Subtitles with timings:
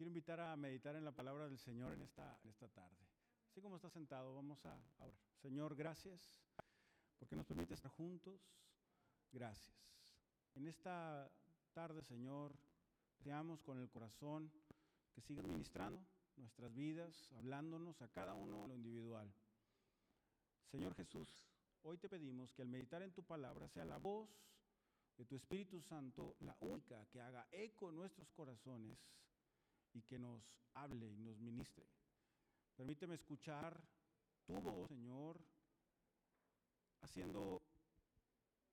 [0.00, 3.06] quiero invitar a meditar en la palabra del Señor en esta, en esta tarde.
[3.50, 5.12] Así como está sentado, vamos a orar.
[5.42, 6.40] Señor, gracias
[7.18, 8.40] porque nos permite estar juntos.
[9.30, 9.76] Gracias.
[10.54, 11.30] En esta
[11.74, 12.56] tarde, Señor,
[13.18, 14.50] creamos con el corazón
[15.12, 16.02] que sigas ministrando
[16.36, 19.30] nuestras vidas, hablándonos a cada uno en lo individual.
[20.70, 21.28] Señor Jesús,
[21.82, 24.30] hoy te pedimos que al meditar en tu palabra sea la voz
[25.18, 28.98] de tu Espíritu Santo la única que haga eco en nuestros corazones
[29.92, 30.42] y que nos
[30.74, 31.86] hable y nos ministre.
[32.76, 33.80] Permíteme escuchar
[34.46, 35.38] tu voz, Señor,
[37.02, 37.62] haciendo,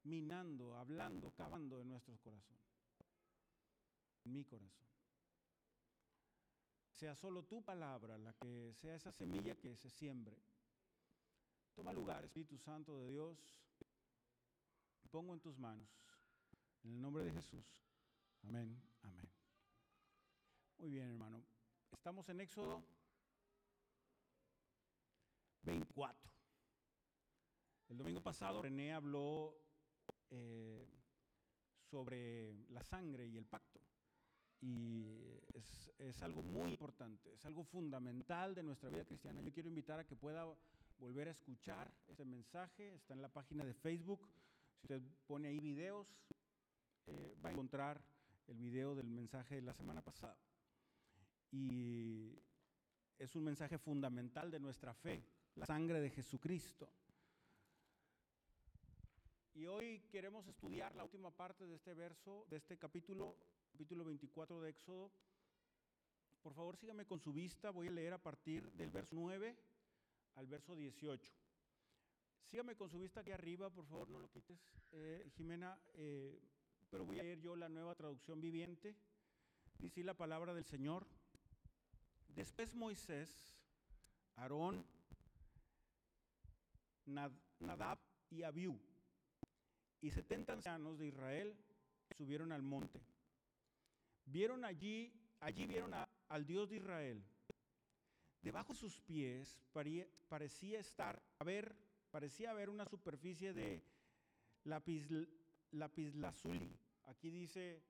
[0.04, 2.58] minando, hablando, cavando en nuestro corazón,
[4.26, 4.88] en mi corazón.
[6.94, 10.38] Sea solo tu palabra la que sea esa semilla que se siembre.
[11.76, 13.38] Toma lugar, Espíritu Santo de Dios,
[15.12, 15.88] pongo en tus manos,
[16.84, 17.66] en el nombre de Jesús.
[18.44, 18.87] Amén, amén.
[20.80, 21.44] Muy bien, hermano.
[21.92, 22.84] Estamos en Éxodo
[25.64, 26.32] 24.
[27.90, 29.58] El domingo pasado René habló
[30.30, 30.88] eh,
[31.90, 33.82] sobre la sangre y el pacto.
[34.62, 39.42] Y es, algo muy importante, es algo fundamental de nuestra vida cristiana.
[39.42, 40.46] Yo quiero invitar a que pueda
[41.00, 42.94] volver a escuchar este mensaje.
[42.94, 44.30] Está en la página de Facebook.
[44.76, 46.08] Si usted pone ahí videos,
[47.08, 48.00] eh, va a encontrar
[48.46, 50.38] el video del mensaje de la semana pasada
[51.52, 52.38] y
[53.18, 55.24] es un mensaje fundamental de nuestra fe,
[55.56, 56.90] la sangre de Jesucristo.
[59.54, 63.36] Y hoy queremos estudiar la última parte de este verso, de este capítulo,
[63.72, 65.12] capítulo 24 de Éxodo.
[66.44, 69.58] Por favor, sígame con su vista, voy a leer a partir del verso 9
[70.36, 71.32] al verso 18.
[72.52, 74.60] Sígame con su vista aquí arriba, por favor, no lo quites,
[74.92, 76.40] eh, Jimena, eh,
[76.90, 78.96] pero voy a leer yo la nueva traducción viviente.
[79.80, 81.06] Dice la palabra del Señor.
[82.38, 83.58] Después Moisés,
[84.36, 84.86] Aarón,
[87.08, 87.98] Nadab
[88.30, 88.80] y Abiú
[90.02, 91.58] y setenta ancianos de Israel
[92.16, 93.02] subieron al monte.
[94.26, 95.92] Vieron allí, allí vieron
[96.30, 97.26] al Dios de Israel.
[98.44, 99.60] Debajo de sus pies
[100.30, 101.76] parecía estar, a ver,
[102.12, 103.82] parecía haber una superficie de
[104.64, 105.08] lapis,
[105.72, 106.78] lapislazuli.
[107.06, 107.82] Aquí dice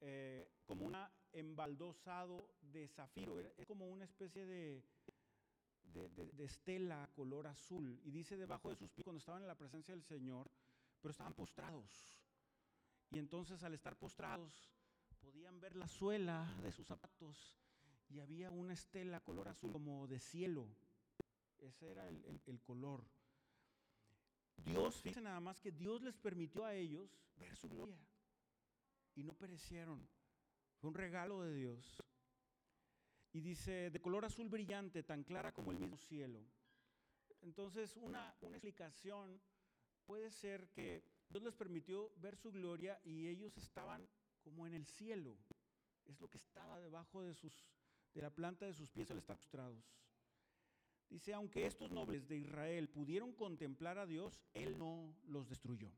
[0.00, 0.96] eh, como un
[1.34, 4.82] embaldosado de zafiro, es como una especie de,
[5.92, 8.00] de, estela color azul.
[8.04, 10.50] Y dice debajo de sus pies cuando estaban en la presencia del Señor,
[11.00, 12.18] pero estaban postrados.
[13.10, 14.70] Y entonces al estar postrados
[15.20, 17.56] podían ver la suela de sus zapatos
[18.08, 20.68] y había una estela color azul como de cielo.
[21.58, 23.04] Ese era el, el color.
[24.56, 27.98] Dios, fíjense nada más que Dios les permitió a ellos ver su gloria
[29.14, 30.06] y no perecieron.
[30.84, 32.02] Un regalo de Dios.
[33.32, 36.44] Y dice, de color azul brillante, tan clara como el mismo cielo.
[37.40, 39.40] Entonces, una, una explicación
[40.04, 44.06] puede ser que Dios les permitió ver su gloria y ellos estaban
[44.42, 45.38] como en el cielo.
[46.04, 47.66] Es lo que estaba debajo de, sus,
[48.12, 49.82] de la planta de sus pies al estar postrados.
[51.08, 55.90] Dice, aunque estos nobles de Israel pudieron contemplar a Dios, Él no los destruyó.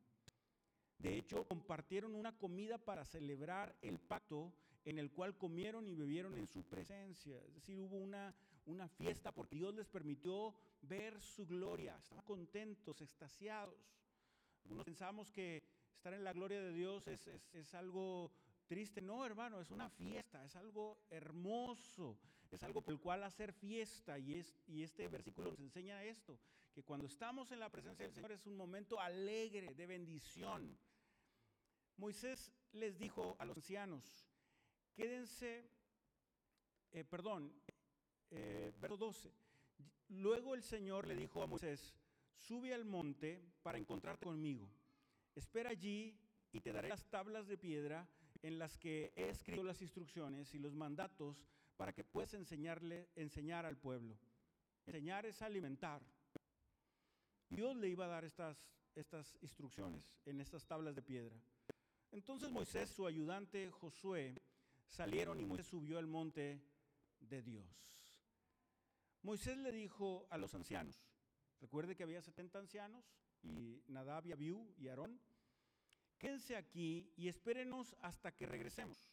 [0.98, 4.52] De hecho, compartieron una comida para celebrar el pacto
[4.86, 7.36] en el cual comieron y bebieron en su presencia.
[7.48, 8.32] Es decir, hubo una,
[8.66, 11.96] una fiesta porque Dios les permitió ver su gloria.
[11.98, 13.74] Estaban contentos, extasiados.
[14.62, 15.64] Algunos pensamos que
[15.96, 18.30] estar en la gloria de Dios es, es algo
[18.68, 19.00] triste.
[19.00, 22.16] No, hermano, es una fiesta, es algo hermoso,
[22.52, 24.20] es algo por el cual hacer fiesta.
[24.20, 26.38] Y, es, y este versículo nos enseña esto,
[26.72, 30.78] que cuando estamos en la presencia del Señor es un momento alegre, de bendición.
[31.96, 34.25] Moisés les dijo a los ancianos,
[34.96, 35.70] quédense,
[36.90, 37.52] eh, perdón,
[38.30, 39.32] eh, verso 12.
[40.08, 41.94] Luego el Señor le dijo a Moisés,
[42.34, 44.68] sube al monte para encontrarte conmigo.
[45.34, 46.18] Espera allí
[46.50, 48.08] y te daré las tablas de piedra
[48.42, 51.44] en las que he escrito las instrucciones y los mandatos
[51.76, 54.16] para que puedas enseñarle, enseñar al pueblo.
[54.86, 56.02] Enseñar es alimentar.
[57.50, 58.56] Dios le iba a dar estas,
[58.94, 61.36] estas instrucciones en estas tablas de piedra.
[62.12, 64.40] Entonces Moisés, su ayudante Josué,
[64.88, 66.62] salieron y Moisés subió al monte
[67.20, 67.66] de Dios.
[69.22, 71.04] Moisés le dijo a los ancianos,
[71.60, 73.04] recuerde que había 70 ancianos
[73.42, 75.20] y Nadab y Abiú y Aarón,
[76.18, 79.10] quédense aquí y espérenos hasta que regresemos.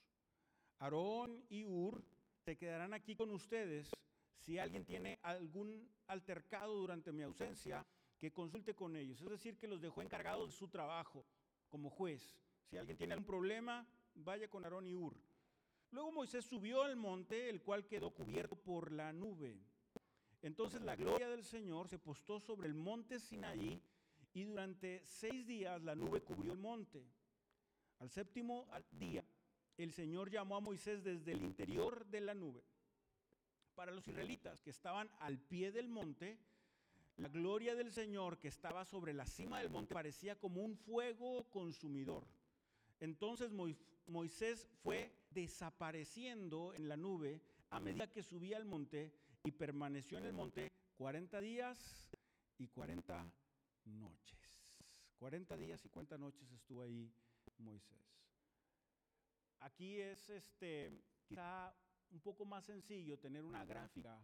[0.80, 2.04] Aarón y Ur
[2.44, 3.90] te quedarán aquí con ustedes.
[4.38, 7.86] Si alguien tiene algún altercado durante mi ausencia,
[8.24, 9.22] que consulte con ellos.
[9.22, 11.26] Es decir, que los dejó encargados de su trabajo
[11.68, 12.38] como juez.
[12.64, 13.86] Si alguien tiene algún problema,
[14.16, 15.14] vaya con Aarón y Ur.
[15.94, 19.60] Luego Moisés subió al monte, el cual quedó cubierto por la nube.
[20.42, 23.80] Entonces la gloria del Señor se postó sobre el monte Sinaí
[24.34, 27.06] y durante seis días la nube cubrió el monte.
[28.00, 29.24] Al séptimo día,
[29.78, 32.64] el Señor llamó a Moisés desde el interior de la nube.
[33.76, 36.40] Para los israelitas que estaban al pie del monte,
[37.18, 41.44] la gloria del Señor que estaba sobre la cima del monte parecía como un fuego
[41.52, 42.26] consumidor.
[43.00, 43.52] Entonces
[44.08, 49.14] Moisés fue desapareciendo en la nube a medida que subía al monte
[49.44, 52.10] y permaneció en el monte 40 días
[52.58, 53.26] y 40
[53.86, 54.40] noches.
[55.18, 57.12] 40 días y 40 noches estuvo ahí
[57.58, 57.98] Moisés.
[59.60, 60.92] Aquí es este
[61.28, 61.74] quizá
[62.12, 64.20] un poco más sencillo tener una gráfica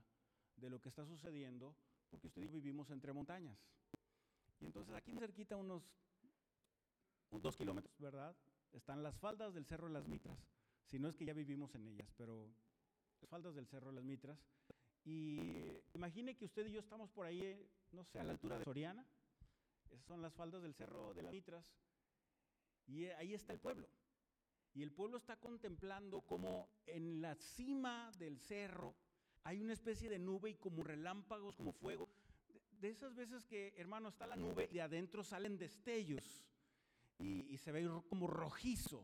[0.55, 1.75] de lo que está sucediendo,
[2.09, 3.57] porque usted yo vivimos entre montañas.
[4.59, 5.83] Y entonces aquí cerquita unos
[7.31, 8.35] dos kilómetros, ¿verdad?
[8.73, 10.37] Están las faldas del Cerro de las Mitras.
[10.89, 12.49] Si no es que ya vivimos en ellas, pero
[13.21, 14.39] las faldas del Cerro las Mitras.
[15.05, 15.39] Y
[15.93, 19.05] imagine que usted y yo estamos por ahí, no sé, a la altura de Soriana.
[19.89, 21.65] Esas son las faldas del Cerro de las Mitras.
[22.87, 23.87] Y ahí está el pueblo.
[24.73, 28.95] Y el pueblo está contemplando como en la cima del cerro
[29.43, 32.09] hay una especie de nube y como relámpagos, como fuego.
[32.79, 36.45] De esas veces que, hermano, está la nube y de adentro salen destellos
[37.17, 39.03] y, se ve como rojizo.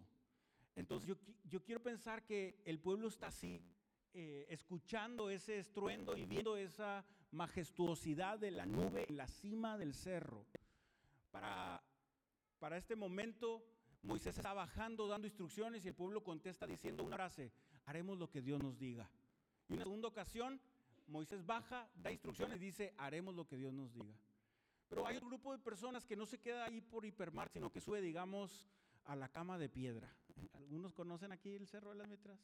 [0.75, 3.61] Entonces yo, yo, quiero pensar que el pueblo está así,
[4.13, 9.93] eh, escuchando ese estruendo y viendo esa majestuosidad de la nube en la cima del
[9.93, 10.45] cerro.
[11.31, 11.81] Para,
[12.59, 13.63] para este momento
[14.05, 17.51] Moisés está bajando dando instrucciones y el pueblo contesta diciendo una frase,
[17.85, 19.09] haremos lo que Dios nos diga.
[19.67, 20.61] Y una segunda ocasión,
[21.07, 24.15] Moisés baja, da instrucciones y dice, haremos lo que Dios nos diga.
[24.87, 27.81] Pero hay un grupo de personas que no se queda ahí por hipermar, sino que
[27.81, 28.67] sube, digamos,
[29.05, 30.15] a la cama de piedra.
[30.65, 32.39] Algunos conocen aquí el Cerro de las Metras,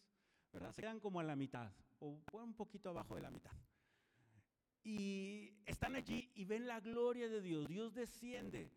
[0.54, 0.72] ¿verdad?
[0.74, 3.52] Se quedan como a la mitad, o un poquito abajo de la mitad.
[4.84, 7.68] Y están allí y ven la gloria de Dios.
[7.68, 8.72] Dios desciende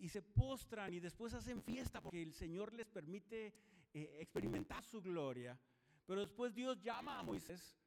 [0.00, 3.54] y se postran y después hacen fiesta porque el Señor les permite
[3.92, 5.56] eh, experimentar su gloria.
[6.04, 7.78] Pero después Dios llama a Moisés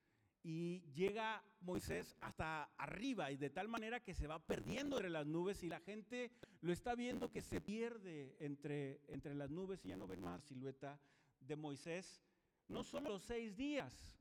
[0.43, 5.25] y llega Moisés hasta arriba y de tal manera que se va perdiendo entre las
[5.25, 6.31] nubes y la gente
[6.61, 10.43] lo está viendo que se pierde entre, entre las nubes y ya no ven más
[10.43, 10.99] silueta
[11.39, 12.23] de Moisés.
[12.67, 14.17] No solo los seis días,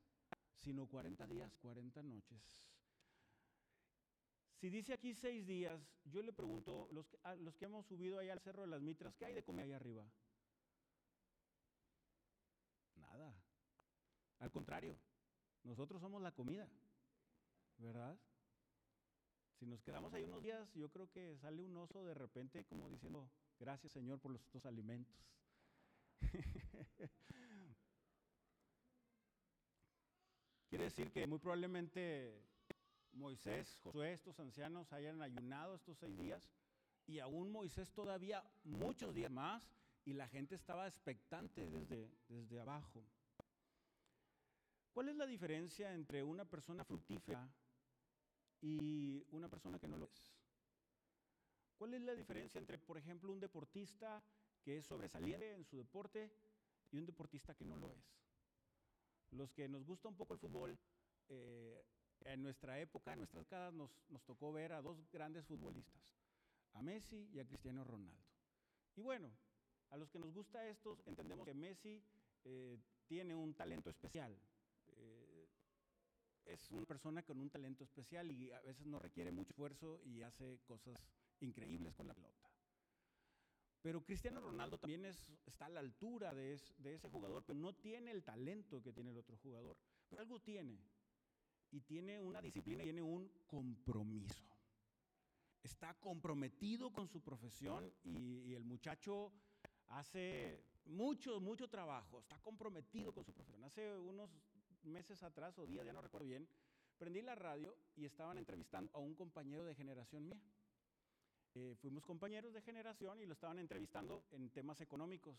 [0.55, 2.67] sino 40 días, 40 noches.
[4.57, 8.17] Si dice aquí seis días, yo le pregunto, los que, a los que hemos subido
[8.17, 10.09] ahí al Cerro de las Mitras, ¿qué hay de comer ahí arriba?
[12.95, 13.35] Nada.
[14.39, 14.97] Al contrario,
[15.67, 16.67] nosotros somos la comida,
[17.77, 18.17] ¿verdad?
[19.59, 22.89] Si nos quedamos ahí unos días, yo creo que sale un oso de repente como
[22.89, 23.29] diciendo,
[23.59, 25.13] gracias Señor por estos alimentos.
[30.69, 32.41] Quiere decir que muy probablemente
[33.11, 36.49] Moisés, Josué, estos ancianos hayan ayunado estos seis días
[37.07, 39.69] y aún Moisés todavía muchos días más
[40.05, 43.03] y la gente estaba expectante desde, desde abajo.
[44.97, 47.47] ¿Cuál es la diferencia entre una persona fructífera
[48.61, 50.33] y una persona que no lo es?
[51.77, 54.23] ¿Cuál es la diferencia entre, por ejemplo, un deportista
[54.63, 56.31] que es sobresaliente en su deporte
[56.89, 58.17] y un deportista que no lo es?
[59.29, 60.79] Los que nos gusta un poco el fútbol,
[61.29, 61.79] eh,
[62.21, 66.17] en nuestra época, en nuestras décadas, nos, nos tocó ver a dos grandes futbolistas,
[66.73, 68.25] a Messi y a Cristiano Ronaldo.
[68.95, 69.29] Y bueno,
[69.91, 72.03] a los que nos gusta esto, entendemos que Messi
[72.45, 74.35] eh, tiene un talento especial.
[76.47, 80.21] Es una persona con un talento especial y a veces no requiere mucho esfuerzo y
[80.21, 80.97] hace cosas
[81.39, 82.49] increíbles con la pelota.
[83.81, 87.73] Pero Cristiano Ronaldo también es, está a la altura de, de ese jugador, pero no
[87.73, 89.77] tiene el talento que tiene el otro jugador.
[90.09, 90.79] Pero algo tiene
[91.71, 94.43] y tiene una disciplina, tiene un compromiso.
[95.63, 99.33] Está comprometido con su profesión y, el muchacho
[99.87, 103.63] hace mucho, mucho trabajo, está comprometido con su profesión.
[103.63, 104.29] Hace unos
[104.87, 106.47] meses atrás o días, ya no recuerdo bien,
[106.97, 110.41] prendí la radio y estaban entrevistando a un compañero de generación mía.
[111.55, 115.37] Eh, fuimos compañeros de generación y lo estaban entrevistando en temas económicos.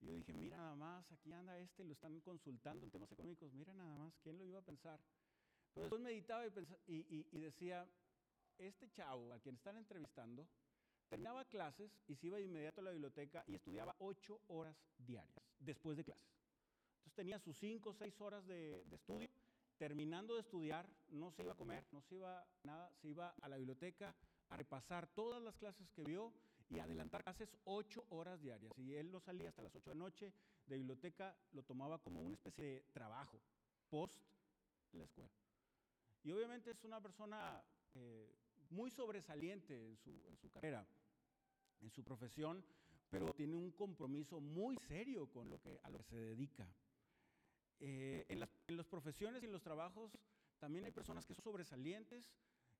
[0.00, 3.72] Yo dije, mira nada más, aquí anda este, lo están consultando en temas económicos, mira
[3.72, 5.00] nada más, ¿quién lo iba a pensar?
[5.72, 7.88] Pero después meditaba y, y, decía,
[8.58, 10.46] este chavo a quien están entrevistando,
[11.08, 15.42] terminaba clases y se iba de inmediato a la biblioteca y estudiaba ocho horas diarias
[15.58, 16.33] después de clases.
[17.04, 19.28] Entonces tenía sus cinco o seis horas de, estudio.
[19.76, 23.48] Terminando de estudiar, no se iba a comer, no se iba nada, se iba a
[23.48, 24.14] la biblioteca
[24.48, 26.32] a repasar todas las clases que vio
[26.70, 28.72] y adelantar clases ocho horas diarias.
[28.78, 30.32] Y él no salía hasta las ocho de la noche
[30.64, 33.38] de biblioteca, lo tomaba como una especie de trabajo
[33.90, 34.24] post
[34.92, 35.30] la escuela.
[36.22, 38.34] Y obviamente es una persona eh,
[38.70, 40.86] muy sobresaliente en su, en su carrera,
[41.82, 42.64] en su profesión,
[43.10, 46.66] pero tiene un compromiso muy serio con lo que, a lo que se dedica.
[47.80, 50.16] Eh, en, las, en las profesiones y en los trabajos
[50.58, 52.32] también hay personas que son sobresalientes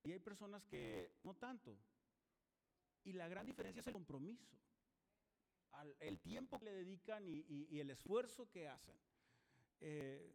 [0.03, 1.77] y hay personas que no tanto.
[3.05, 4.57] Y la gran diferencia es el compromiso,
[5.73, 8.97] al, el tiempo que le dedican y, y, y el esfuerzo que hacen.
[9.81, 10.33] Eh,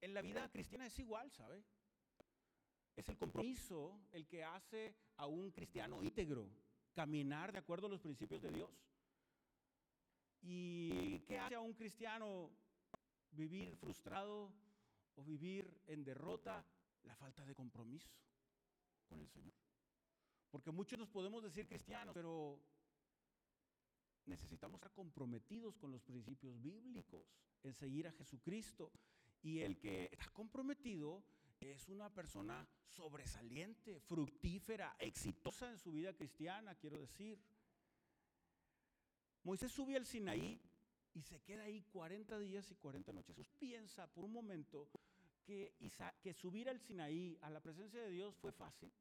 [0.00, 1.62] en la vida cristiana es igual, ¿sabe?
[2.96, 6.48] Es el compromiso el que hace a un cristiano íntegro
[6.94, 8.70] caminar de acuerdo a los principios de Dios.
[10.42, 12.50] ¿Y qué hace a un cristiano
[13.34, 14.52] vivir frustrado
[15.16, 16.64] o vivir en derrota?
[17.04, 18.10] La falta de compromiso
[19.06, 19.54] con el Señor.
[20.50, 22.58] Porque muchos nos podemos decir cristianos, pero
[24.26, 27.26] necesitamos estar comprometidos con los principios bíblicos,
[27.62, 28.90] en seguir a Jesucristo.
[29.42, 31.22] Y el que está comprometido
[31.60, 37.38] es una persona sobresaliente, fructífera, exitosa en su vida cristiana, quiero decir.
[39.42, 40.58] Moisés sube al Sinaí
[41.14, 43.38] y se queda ahí 40 días y 40 noches.
[43.38, 44.88] Usted piensa por un momento
[45.44, 45.74] que,
[46.20, 48.92] que subir al Sinaí, a la presencia de Dios, fue fácil.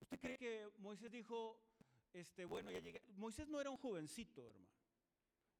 [0.00, 1.60] ¿Usted cree que Moisés dijo,
[2.12, 3.02] este, bueno, ya llegué?
[3.16, 4.66] Moisés no era un jovencito, hermano.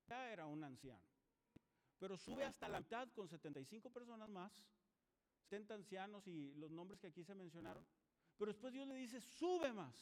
[0.09, 1.05] Ya era un anciano.
[1.99, 4.53] Pero sube hasta la mitad con 75 personas más,
[5.43, 7.87] 70 ancianos y los nombres que aquí se mencionaron.
[8.37, 9.95] Pero después Dios le dice, sube más.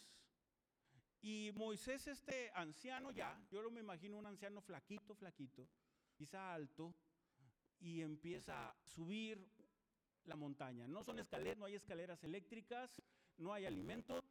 [1.23, 5.69] Y Moisés, este anciano ya, yo lo me imagino un anciano flaquito, flaquito,
[6.17, 6.95] quizá alto,
[7.79, 9.47] y empieza a subir
[10.25, 10.87] la montaña.
[10.89, 13.03] No son escaleras, no hay escaleras eléctricas,
[13.37, 14.25] no hay alimento,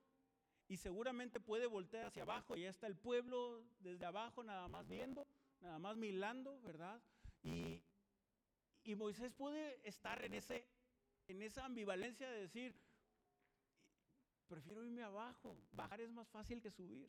[0.67, 4.88] y seguramente puede voltear hacia abajo, y ya está el pueblo desde abajo nada más
[4.88, 5.27] viendo,
[5.62, 7.01] nada más milando, ¿verdad?
[7.43, 7.84] Y,
[8.84, 10.67] y Moisés puede estar en, ese,
[11.27, 12.75] en esa ambivalencia de decir,
[14.50, 17.08] prefiero irme abajo, bajar es más fácil que subir.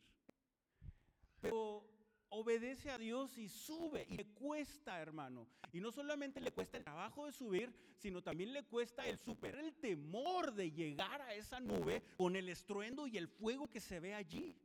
[1.41, 1.83] Pero
[2.29, 5.47] obedece a Dios y sube, y le cuesta, hermano.
[5.73, 9.63] Y no solamente le cuesta el trabajo de subir, sino también le cuesta el superar
[9.65, 13.99] el temor de llegar a esa nube con el estruendo y el fuego que se
[13.99, 14.55] ve allí.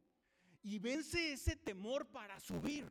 [0.62, 2.90] Y vence ese temor para subir.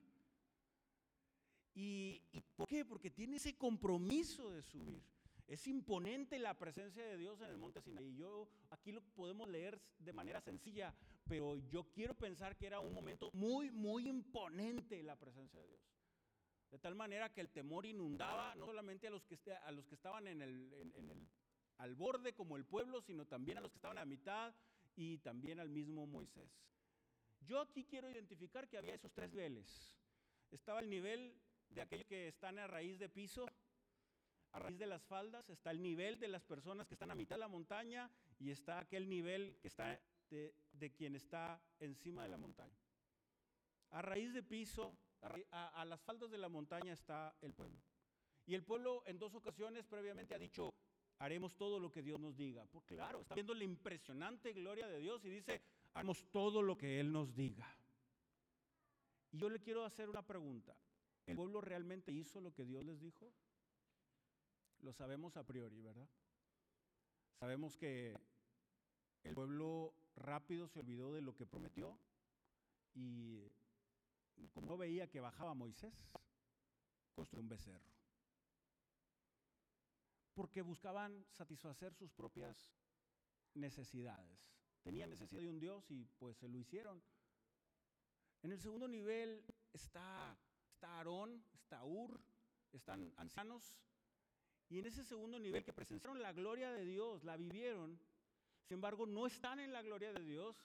[1.73, 2.85] ¿Y, ¿Y, por qué?
[2.85, 5.03] Porque tiene ese compromiso de subir.
[5.47, 8.15] Es imponente la presencia de Dios en el monte Sinaí.
[8.15, 10.93] Yo aquí lo podemos leer de manera sencilla,
[11.27, 15.81] pero yo quiero pensar que era un momento muy, muy imponente la presencia de Dios.
[16.71, 19.95] De tal manera que el temor inundaba no solamente a los que, a los que
[19.95, 20.25] estaban
[21.77, 24.53] al borde como el pueblo, sino también a los que estaban a mitad
[24.95, 26.49] y también al mismo Moisés.
[27.41, 29.95] Yo aquí quiero identificar que había esos tres niveles.
[30.49, 33.45] Estaba el nivel de aquellos que están a raíz de piso,
[34.55, 37.35] a raíz de las faldas, está el nivel de las personas que están a mitad
[37.35, 38.09] de la montaña
[38.39, 42.79] y está aquel nivel que está de, quien está encima de la montaña.
[43.91, 44.97] A raíz de piso,
[45.51, 47.77] a, a, las faldas de la montaña está el pueblo.
[48.45, 50.73] Y el pueblo en dos ocasiones previamente ha dicho,
[51.19, 52.65] haremos todo lo que Dios nos diga.
[52.67, 55.61] Pues claro, está viendo la impresionante gloria de Dios y dice,
[55.93, 57.67] haremos todo lo que Él nos diga.
[59.33, 60.77] Y yo le quiero hacer una pregunta.
[61.25, 63.33] ¿El pueblo realmente hizo lo que Dios les dijo?
[64.85, 66.07] Lo sabemos a priori, ¿verdad?
[67.39, 68.15] Sabemos que
[69.23, 71.99] el pueblo rápido se olvidó de lo que prometió
[72.93, 73.51] y
[74.53, 76.07] como no veía que bajaba Moisés,
[77.15, 77.91] construyó un becerro.
[80.35, 82.71] Porque buscaban satisfacer sus propias
[83.55, 84.39] necesidades.
[84.83, 87.01] Tenían necesidad de un Dios y pues se lo hicieron.
[88.43, 90.37] En el segundo nivel está,
[90.69, 92.21] está Aarón, está Ur,
[92.71, 93.75] están ancianos
[94.69, 97.99] y en ese segundo nivel que presenciaron la gloria de Dios, la vivieron,
[98.63, 100.55] sin embargo no están en la gloria de Dios,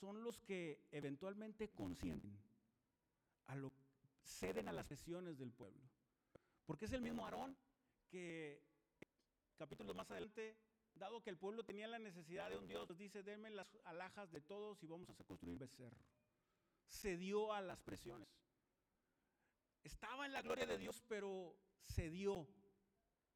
[0.00, 2.36] son los que eventualmente consienten,
[3.46, 3.72] a lo,
[4.22, 5.80] ceden a las presiones del pueblo.
[6.66, 7.56] Porque es el mismo Aarón
[8.10, 8.62] que,
[9.56, 10.56] capítulos más adelante,
[10.94, 14.40] dado que el pueblo tenía la necesidad de un Dios, dice, denme las alhajas de
[14.40, 15.98] todos y vamos a construir becerro.
[16.86, 18.28] Cedió a las presiones.
[19.82, 22.46] Estaba en la gloria de Dios, pero cedió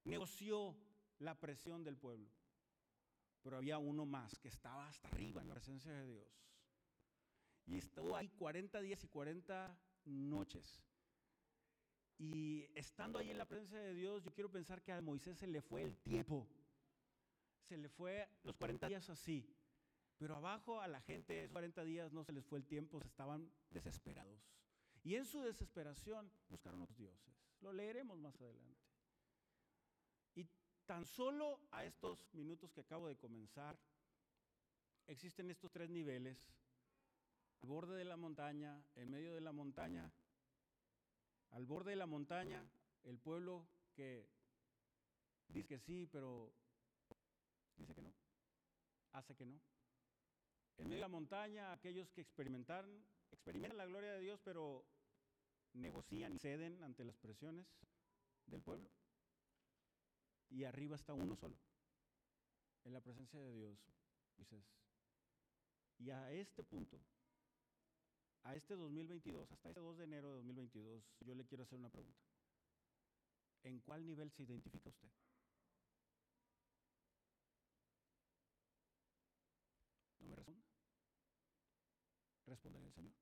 [0.09, 0.77] negoció
[1.19, 2.29] la presión del pueblo.
[3.43, 6.29] Pero había uno más que estaba hasta arriba en la presencia de Dios.
[7.67, 10.83] Y estuvo ahí 40 días y 40 noches.
[12.19, 15.47] Y estando ahí en la presencia de Dios, yo quiero pensar que a Moisés se
[15.47, 16.49] le fue el tiempo.
[17.69, 19.47] Se le fue los 40 días así.
[20.17, 23.49] Pero abajo a la gente, esos 40 días no se les fue el tiempo, estaban
[23.71, 24.50] desesperados.
[25.05, 27.33] Y en su desesperación buscaron a los dioses.
[27.61, 28.88] Lo leeremos más adelante.
[30.88, 33.78] Tan solo a estos minutos que acabo de comenzar,
[35.07, 36.50] existen estos tres niveles.
[37.61, 40.11] Al borde de la montaña, en medio de la montaña,
[41.50, 42.66] al borde de la montaña,
[43.04, 44.30] el pueblo que
[45.49, 46.54] dice que sí, pero
[47.76, 48.14] dice que no,
[49.12, 49.61] hace que no.
[50.78, 54.87] En medio de la montaña, aquellos que experimentan, experimentan la gloria de Dios, pero
[55.75, 57.66] negocian y ceden ante las presiones
[58.47, 58.88] del pueblo.
[60.50, 61.57] Y arriba está uno solo,
[62.85, 63.78] en la presencia de Dios,
[64.37, 64.64] Moisés.
[65.99, 67.00] Y a este punto,
[68.45, 71.90] a este 2022, hasta este 2 de enero de 2022, yo le quiero hacer una
[71.90, 72.25] pregunta.
[73.64, 75.09] ¿En cuál nivel se identifica usted?
[80.21, 80.64] ¿No me responda?
[82.47, 83.14] Responde el Señor.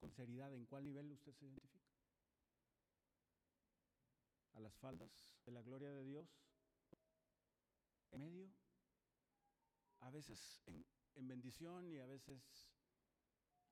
[0.00, 1.85] Con seriedad, ¿en cuál nivel usted se identifica?
[4.56, 5.12] ¿A las faldas
[5.44, 6.26] de la gloria de Dios?
[8.10, 8.50] ¿En medio?
[10.00, 10.82] A veces en,
[11.14, 12.72] en bendición y a veces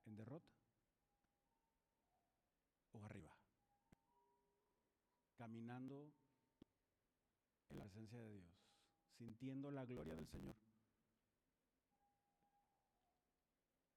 [0.04, 0.52] en derrota.
[2.92, 3.34] ¿O arriba?
[5.36, 6.12] Caminando
[7.70, 8.54] en la presencia de Dios,
[9.16, 10.56] sintiendo la gloria del Señor.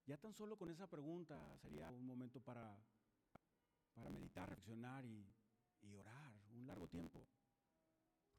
[0.06, 2.82] Ya tan solo con esa pregunta sería un momento para,
[3.94, 5.37] para meditar, reflexionar y,
[5.81, 7.27] y orar un largo tiempo.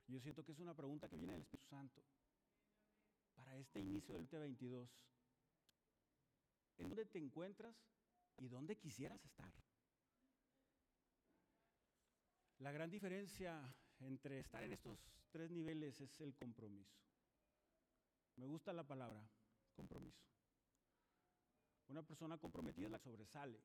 [0.07, 2.03] Yo siento que es una pregunta que viene del Espíritu Santo.
[3.35, 4.89] Para este inicio del T22,
[6.79, 7.77] ¿en dónde te encuentras
[8.39, 9.53] y dónde quisieras estar?
[12.59, 14.99] La gran diferencia entre estar en estos
[15.31, 16.99] tres niveles es el compromiso.
[18.37, 19.29] Me gusta la palabra
[19.75, 20.27] compromiso.
[21.89, 23.61] Una persona comprometida es la que sobresale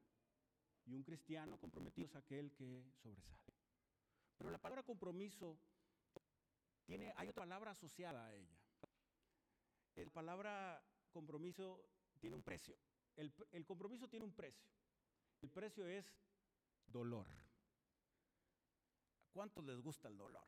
[0.86, 3.52] y un cristiano comprometido es aquel que sobresale.
[4.38, 5.58] Pero la palabra compromiso
[6.86, 8.58] tiene, hay otra palabra asociada a ella.
[9.96, 11.84] La palabra compromiso
[12.19, 12.76] tiene un precio.
[13.15, 14.67] El, compromiso tiene un precio.
[15.41, 16.17] El precio es
[16.88, 17.28] dolor.
[19.32, 20.48] ¿Cuántos les gusta el dolor?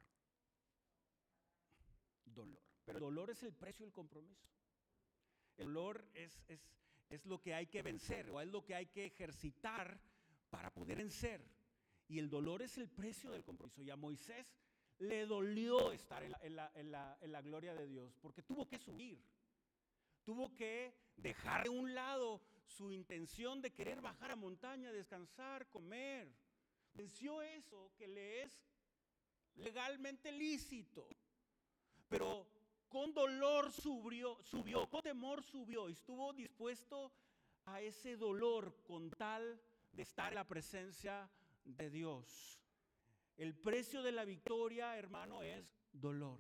[2.26, 2.62] Dolor.
[2.86, 4.50] Pero el dolor es el precio del compromiso.
[5.58, 6.60] El dolor es, es,
[7.10, 10.00] es lo que hay que vencer o es lo que hay que ejercitar
[10.50, 11.55] para poder vencer.
[12.08, 13.82] Y el dolor es el precio del compromiso.
[13.82, 14.46] Y a Moisés
[15.00, 19.20] le dolió estar en la, gloria de Dios porque tuvo que subir.
[20.24, 26.34] Tuvo que dejar de un lado su intención de querer bajar a montaña, descansar, comer.
[26.94, 28.52] Venció eso que le es
[29.56, 31.08] legalmente lícito.
[32.08, 32.48] Pero
[32.88, 37.12] con dolor subió, subió, con temor subió y estuvo dispuesto
[37.66, 39.60] a ese dolor con tal
[39.92, 41.30] de estar en la presencia
[41.66, 42.62] de Dios.
[43.38, 46.40] El precio de la victoria, hermano, es dolor.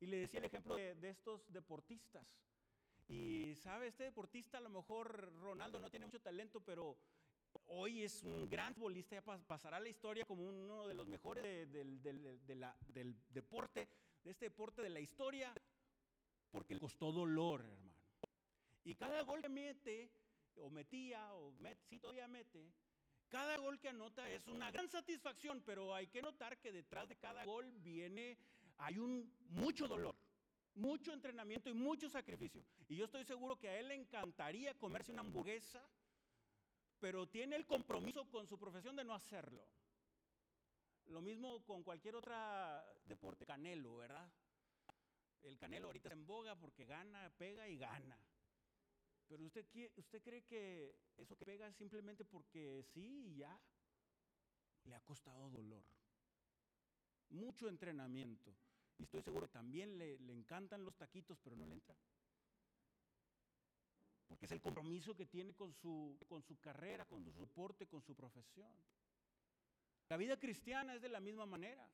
[0.00, 2.36] Y le decía el ejemplo de, estos deportistas.
[3.06, 6.98] Y sabe, este deportista a lo mejor Ronaldo no tiene mucho talento, pero
[7.66, 11.84] hoy es un gran futbolista, ya pasará la historia como uno de los mejores de,
[12.88, 13.88] del deporte,
[14.22, 15.54] de este deporte de la historia,
[16.50, 17.88] porque le costó dolor, hermano.
[18.84, 20.10] Y cada gol que mete,
[20.56, 22.72] o metía, o met, si todavía mete,
[23.28, 27.16] cada gol que anota es una gran satisfacción, pero hay que notar que detrás de
[27.16, 28.38] cada gol viene,
[28.78, 30.16] hay un mucho dolor
[30.78, 32.64] mucho entrenamiento y mucho sacrificio.
[32.88, 35.82] Y yo estoy seguro que a él le encantaría comerse una hamburguesa,
[37.00, 39.66] pero tiene el compromiso con su profesión de no hacerlo.
[41.06, 44.30] Lo mismo con cualquier otra deporte, canelo, ¿verdad?
[45.42, 48.18] El canelo ahorita está en boga porque gana, pega y gana.
[49.28, 53.60] Pero usted, usted cree que eso que pega simplemente porque sí y ya
[54.84, 55.84] le ha costado dolor.
[57.30, 58.56] Mucho entrenamiento.
[58.96, 61.96] Y estoy seguro que también le, le, encantan los taquitos, pero no le entra.
[64.26, 68.02] Porque es el compromiso que tiene con su, con su carrera, con su deporte, con
[68.02, 68.72] su profesión.
[70.08, 71.88] La vida cristiana es de la misma manera.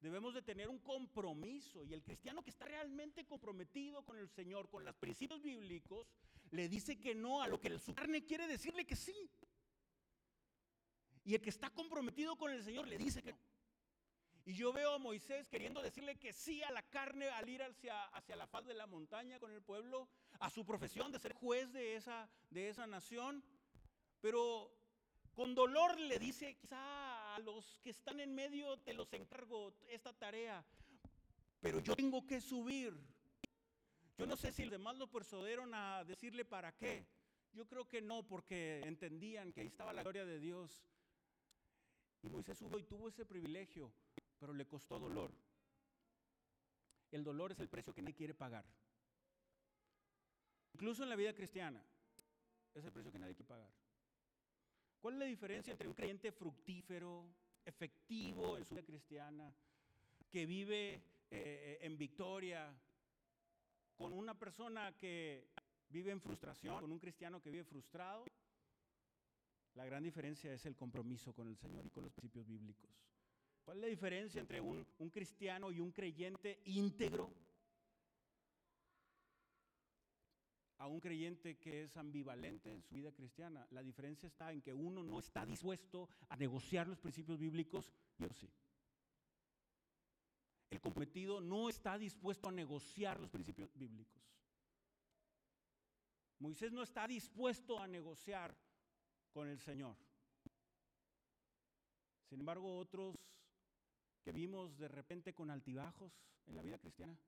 [0.00, 4.68] Debemos de tener un compromiso y el cristiano que está realmente comprometido con el Señor,
[4.68, 6.06] con los principios bíblicos,
[6.50, 9.30] le dice que no a lo que su carne quiere decirle que sí.
[11.24, 13.38] Y el que está comprometido con el Señor le dice que no.
[14.44, 18.04] Y yo veo a Moisés queriendo decirle que sí a la carne al ir hacia,
[18.06, 20.08] hacia la faz de la montaña con el pueblo,
[20.40, 23.44] a su profesión de ser juez de esa, de esa nación,
[24.22, 24.74] pero
[25.34, 30.14] con dolor le dice quizá a los que están en medio te los encargo esta
[30.14, 30.64] tarea,
[31.60, 32.98] pero yo tengo que subir.
[34.18, 37.06] Yo no sé si los demás lo persuadieron a decirle para qué.
[37.52, 40.84] Yo creo que no, porque entendían que ahí estaba la gloria de Dios.
[42.22, 43.92] Y Moisés subió y tuvo ese privilegio,
[44.40, 45.32] pero le costó dolor.
[47.12, 48.64] El dolor es el precio que nadie quiere pagar.
[50.74, 51.80] Incluso en la vida cristiana,
[52.74, 53.70] es el precio que nadie quiere pagar.
[55.00, 57.24] ¿Cuál es la diferencia entre un creyente fructífero,
[57.64, 59.54] efectivo en su vida cristiana,
[60.28, 62.76] que vive eh, en victoria,
[63.98, 65.48] con una persona que
[65.90, 68.24] vive en frustración, con un cristiano que vive frustrado?
[69.74, 72.88] La gran diferencia es el compromiso con el Señor y con los principios bíblicos.
[73.64, 77.30] ¿Cuál es la diferencia entre un, cristiano y un creyente íntegro?
[80.80, 83.66] a un creyente que es ambivalente en su vida cristiana.
[83.72, 88.22] La diferencia está en que uno no está dispuesto a negociar los principios bíblicos y
[88.22, 88.48] otro sí.
[90.80, 94.22] Comprometido no está dispuesto a negociar los principios bíblicos.
[96.38, 98.56] Moisés no está dispuesto a negociar
[99.32, 99.96] con el Señor.
[102.28, 103.16] Sin embargo, otros
[104.22, 106.12] que vimos de repente con altibajos
[106.46, 107.18] en la vida cristiana,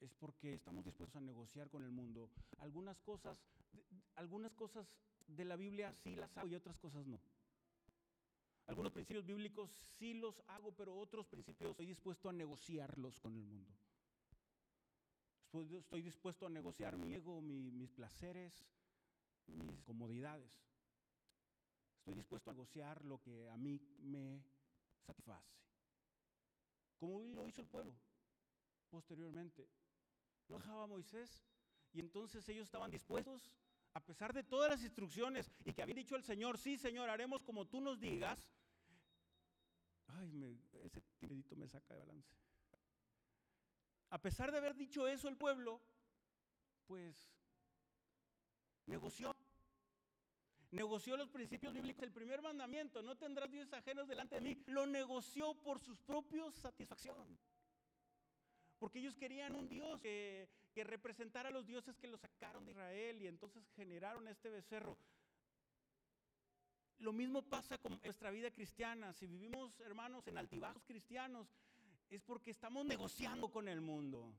[0.00, 2.30] es porque estamos dispuestos a negociar con el mundo.
[2.58, 3.40] Algunas cosas,
[4.16, 4.86] algunas cosas
[5.28, 7.20] de la Biblia sí las hago y otras cosas no.
[8.66, 13.44] Algunos principios bíblicos sí los hago, pero otros principios estoy dispuesto a negociarlos con el
[13.44, 13.72] mundo.
[15.52, 18.66] Estoy dispuesto a negociar mi ego, mis placeres,
[19.46, 20.50] mis comodidades.
[21.98, 24.42] Estoy dispuesto a negociar lo que a mí me
[25.00, 25.52] satisface.
[26.98, 27.94] Como lo hizo el pueblo
[28.92, 29.66] posteriormente
[30.48, 31.42] lo dejaba Moisés.
[31.94, 33.50] Y entonces ellos estaban dispuestos,
[33.94, 37.42] a pesar de todas las instrucciones y que habían dicho el Señor, sí Señor, haremos
[37.42, 38.48] como tú nos digas.
[40.06, 42.34] Ay, ese timidito me saca de balance.
[44.10, 45.80] A pesar de haber dicho eso el pueblo,
[46.86, 47.32] pues
[48.86, 49.34] negoció.
[50.70, 52.02] Negoció los principios bíblicos.
[52.02, 56.54] El primer mandamiento, no tendrás dioses ajenos delante de mí, lo negoció por sus propios
[56.54, 57.38] satisfacción
[58.82, 63.22] porque ellos querían un Dios que, representara a los dioses que los sacaron de Israel
[63.22, 64.98] y entonces generaron este becerro.
[66.98, 69.12] Lo mismo pasa con nuestra vida cristiana.
[69.12, 71.46] Si vivimos, hermanos, en altibajos cristianos,
[72.10, 74.34] es porque estamos negociando con el mundo.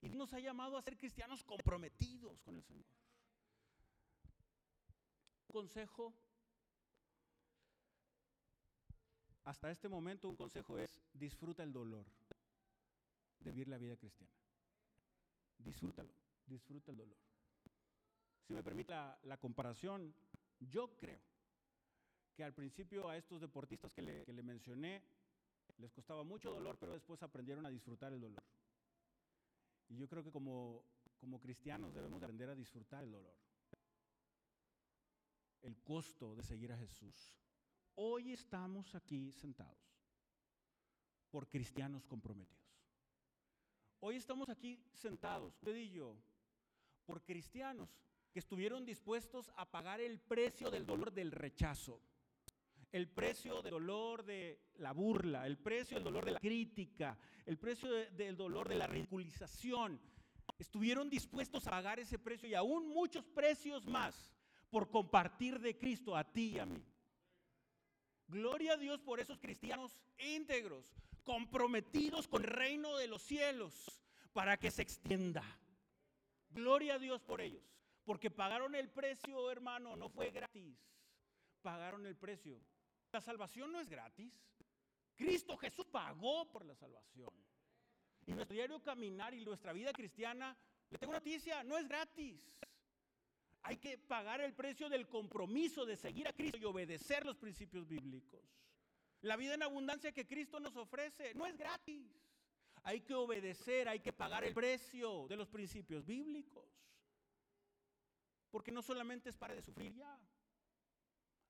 [0.00, 2.86] Y nos ha llamado a ser cristianos comprometidos con el Señor.
[5.48, 6.14] Un consejo,
[9.42, 12.06] hasta este momento un consejo es, disfruta el dolor
[13.40, 14.32] de vivir la vida cristiana.
[15.58, 16.12] Disfrútalo,
[16.46, 17.16] disfruta el dolor.
[18.46, 20.14] Si me permite la, comparación,
[20.60, 21.20] yo creo
[22.34, 25.02] que al principio a estos deportistas que le, mencioné
[25.78, 28.42] les costaba mucho dolor, pero después aprendieron a disfrutar el dolor.
[29.88, 30.84] Y yo creo que como
[31.40, 33.36] cristianos debemos aprender a disfrutar el dolor.
[35.62, 37.36] El costo de seguir a Jesús.
[37.96, 39.96] Hoy estamos aquí sentados
[41.30, 42.65] por cristianos comprometidos.
[44.00, 46.14] Hoy estamos aquí sentados, usted y yo,
[47.06, 47.88] por cristianos
[48.32, 52.02] que estuvieron dispuestos a pagar el precio del dolor del rechazo,
[52.92, 57.56] el precio del dolor de la burla, el precio del dolor de la crítica, el
[57.58, 59.98] precio del dolor de la ridiculización.
[60.58, 64.34] Estuvieron dispuestos a pagar ese precio y aún muchos precios más
[64.70, 66.84] por compartir de Cristo a ti y a mí.
[68.28, 70.94] Gloria a Dios por esos cristianos íntegros,
[71.26, 74.00] comprometidos con el reino de los cielos
[74.32, 75.42] para que se extienda.
[76.50, 77.64] Gloria a Dios por ellos,
[78.04, 80.78] porque pagaron el precio, hermano, no fue gratis.
[81.62, 82.60] Pagaron el precio.
[83.12, 84.32] La salvación no es gratis.
[85.16, 87.30] Cristo Jesús pagó por la salvación.
[88.24, 90.56] Y nuestro diario caminar y nuestra vida cristiana,
[90.90, 92.40] le tengo noticia, no es gratis.
[93.62, 97.88] Hay que pagar el precio del compromiso de seguir a Cristo y obedecer los principios
[97.88, 98.40] bíblicos.
[99.26, 102.06] La vida en abundancia que Cristo nos ofrece no es gratis.
[102.84, 106.64] Hay que obedecer, hay que pagar el precio de los principios bíblicos.
[108.52, 110.16] Porque no solamente es para de sufrir ya,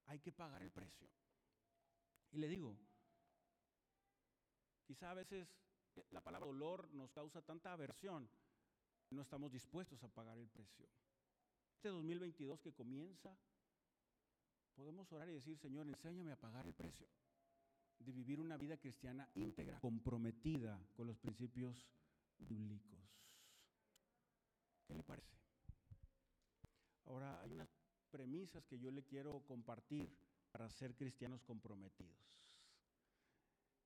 [0.06, 1.06] hay que pagar el precio.
[2.30, 2.78] Y le digo,
[4.86, 5.46] quizá a veces
[6.12, 8.26] la palabra dolor nos causa tanta aversión
[9.10, 10.88] no estamos dispuestos a pagar el precio.
[11.74, 13.36] Este 2022 que comienza,
[14.74, 17.06] podemos orar y decir, Señor, enséñame a pagar el precio
[17.98, 21.86] de vivir una vida cristiana íntegra, comprometida con los principios
[22.38, 23.00] bíblicos.
[24.86, 25.36] ¿Qué le parece?
[27.06, 27.68] Ahora hay unas
[28.10, 30.08] premisas que yo le quiero compartir
[30.50, 32.16] para ser cristianos comprometidos.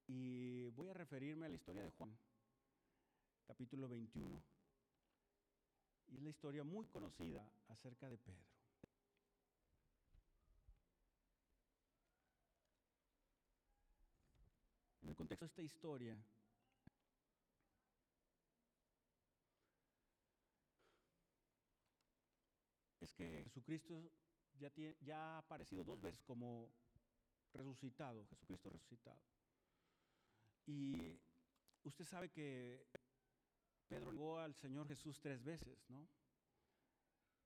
[0.07, 2.17] Y voy a referirme a la historia de Juan.
[3.47, 4.43] capítulo 21.
[6.09, 8.45] Y es la historia muy conocida acerca de Pedro.
[15.03, 16.17] En el contexto esta historia,
[23.01, 24.11] es que Jesucristo
[25.03, 26.73] ya ha aparecido dos veces como
[27.53, 29.21] resucitado, Jesucristo resucitado.
[30.65, 31.21] Y
[31.85, 32.87] usted sabe que
[33.89, 36.09] Pedro negó al Señor Jesús tres veces, ¿no?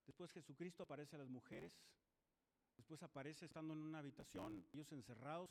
[0.07, 1.73] Después Jesucristo aparece a las mujeres,
[2.77, 5.51] después aparece estando en una habitación, ellos encerrados,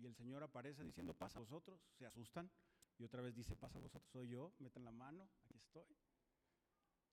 [0.00, 2.50] y el Señor aparece diciendo, pasa a vosotros, se asustan,
[2.98, 5.96] y otra vez dice, pasa a vosotros, soy yo, meten la mano, aquí estoy.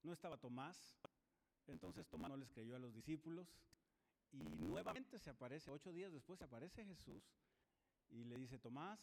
[0.04, 0.98] No estaba Tomás,
[1.68, 3.48] entonces Tomás no les creyó a los discípulos,
[4.32, 7.24] y nuevamente se aparece, ocho días después se aparece Jesús,
[8.10, 9.00] y le dice, Tomás,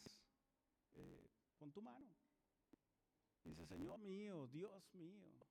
[0.95, 2.09] eh, pon tu mano.
[3.45, 5.45] dice, Señor mío, Dios mío.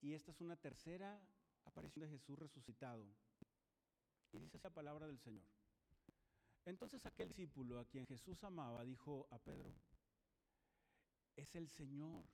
[0.00, 1.20] Y esta es una tercera
[1.64, 3.04] aparición de Jesús resucitado.
[4.32, 5.57] Y dice esa palabra del Señor.
[6.68, 9.72] Entonces aquel discípulo a quien Jesús amaba dijo a Pedro,
[11.34, 12.26] es el Señor.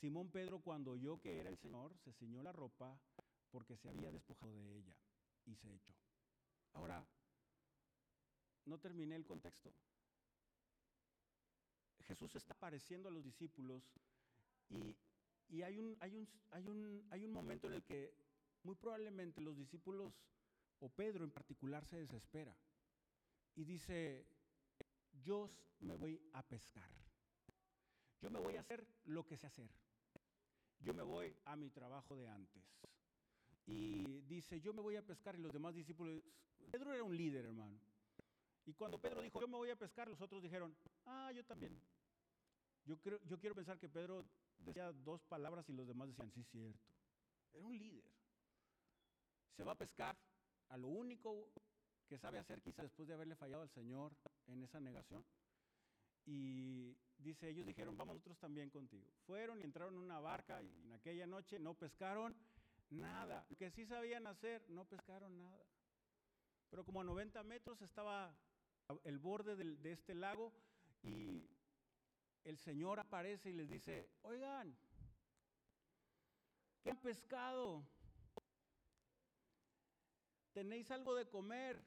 [0.00, 2.98] Simón Pedro cuando oyó que era el Señor, se ciñó la ropa
[3.50, 4.96] porque se había despojado de ella
[5.44, 5.92] y se echó.
[6.72, 7.06] Ahora,
[8.64, 9.70] no terminé el contexto.
[12.04, 13.82] Jesús está apareciendo a los discípulos
[15.50, 16.14] y, hay, un, hay,
[17.26, 18.14] un, momento en el que
[18.62, 20.14] muy probablemente los discípulos,
[20.80, 22.56] o Pedro en particular, se desespera
[23.56, 24.26] y dice,
[25.22, 26.88] yo me voy a pescar.
[28.20, 29.70] Yo me voy a hacer lo que sé hacer.
[30.80, 32.62] Yo me voy a mi trabajo de antes.
[33.66, 36.22] Y dice, yo me voy a pescar y los demás discípulos,
[36.70, 37.80] Pedro era un líder, hermano.
[38.66, 41.78] Y cuando Pedro dijo, yo me voy a pescar, los otros dijeron, ah, yo también.
[42.84, 44.26] Yo, creo, yo quiero pensar que Pedro
[44.58, 46.80] decía dos palabras y los demás decían, sí, cierto.
[47.52, 48.04] Era un líder.
[49.56, 50.16] Se va a pescar
[50.68, 51.50] a lo único
[52.06, 54.12] que sabe hacer, quizá después de haberle fallado al Señor
[54.46, 55.24] en esa negación.
[56.26, 59.10] Y dice, ellos dijeron, vamos nosotros también contigo.
[59.26, 62.34] Fueron y entraron en una barca y en aquella noche no pescaron
[62.90, 63.46] nada.
[63.50, 65.64] Lo que sí sabían hacer, no pescaron nada.
[66.70, 68.34] Pero como a 90 metros estaba
[69.04, 70.52] el borde de este lago
[71.02, 71.48] y
[72.44, 74.76] el Señor aparece y les dice, oigan,
[76.82, 77.86] ¿qué han pescado?
[80.52, 81.82] ¿Tenéis algo de comer?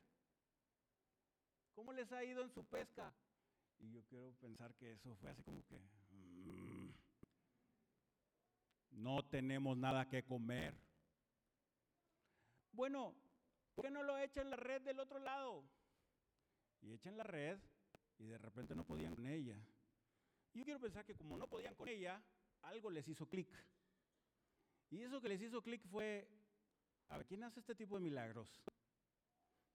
[1.77, 3.13] ¿Cómo les ha ido en su pesca?
[3.77, 5.77] Y yo quiero pensar que eso fue así como que,
[6.09, 6.89] mm,
[8.93, 10.73] no tenemos nada que comer.
[12.71, 13.13] Bueno,
[13.75, 15.69] ¿por qué no lo echan la red del otro lado?
[16.81, 17.59] Y echan la red
[18.17, 19.63] y de repente no podían con ella.
[20.55, 22.19] Yo quiero pensar que como no podían con ella,
[22.63, 23.49] algo les hizo clic.
[24.89, 26.27] Y eso que les hizo clic fue,
[27.09, 28.49] a ver, ¿quién hace este tipo de milagros?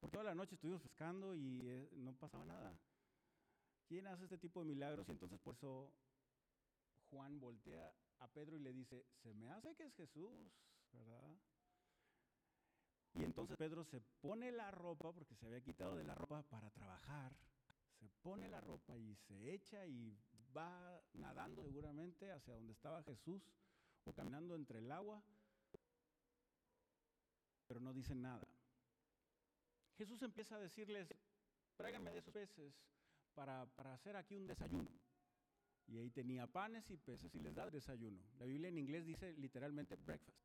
[0.03, 2.77] Porque toda la noche estuvimos pescando y eh, no pasaba nada.
[3.87, 5.07] ¿Quién hace este tipo de milagros?
[5.09, 5.93] Y entonces por eso
[7.09, 10.51] Juan voltea a Pedro y le dice, se me hace que es Jesús,
[10.93, 11.39] ¿verdad?
[13.15, 16.69] Y entonces Pedro se pone la ropa, porque se había quitado de la ropa para
[16.71, 17.37] trabajar,
[18.01, 20.19] se pone la ropa y se echa y
[20.57, 23.41] va nadando seguramente hacia donde estaba Jesús
[24.05, 25.23] o caminando entre el agua,
[27.69, 28.49] pero no dicen nada.
[29.97, 31.09] Jesús empieza a decirles,
[31.77, 32.75] tráiganme de esos peces
[33.35, 34.91] para, hacer aquí un desayuno.
[35.87, 38.21] Y ahí tenía panes y peces y les da desayuno.
[38.39, 40.39] La Biblia en inglés dice literalmente breakfast.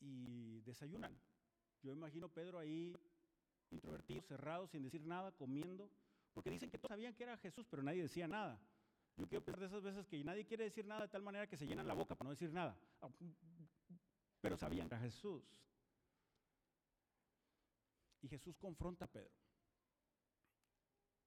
[0.00, 1.16] Y desayunan.
[1.82, 2.94] Yo imagino Pedro ahí
[3.70, 5.90] introvertido, cerrado, sin decir nada, comiendo,
[6.34, 8.60] porque dicen que todos sabían que era Jesús, pero nadie decía nada.
[9.16, 11.56] Yo quiero pensar de esas veces que nadie quiere decir nada de tal manera que
[11.56, 12.76] se llenan la boca para no decir nada.
[14.40, 15.42] Pero sabían que era Jesús.
[18.22, 19.34] Y Jesús confronta a Pedro.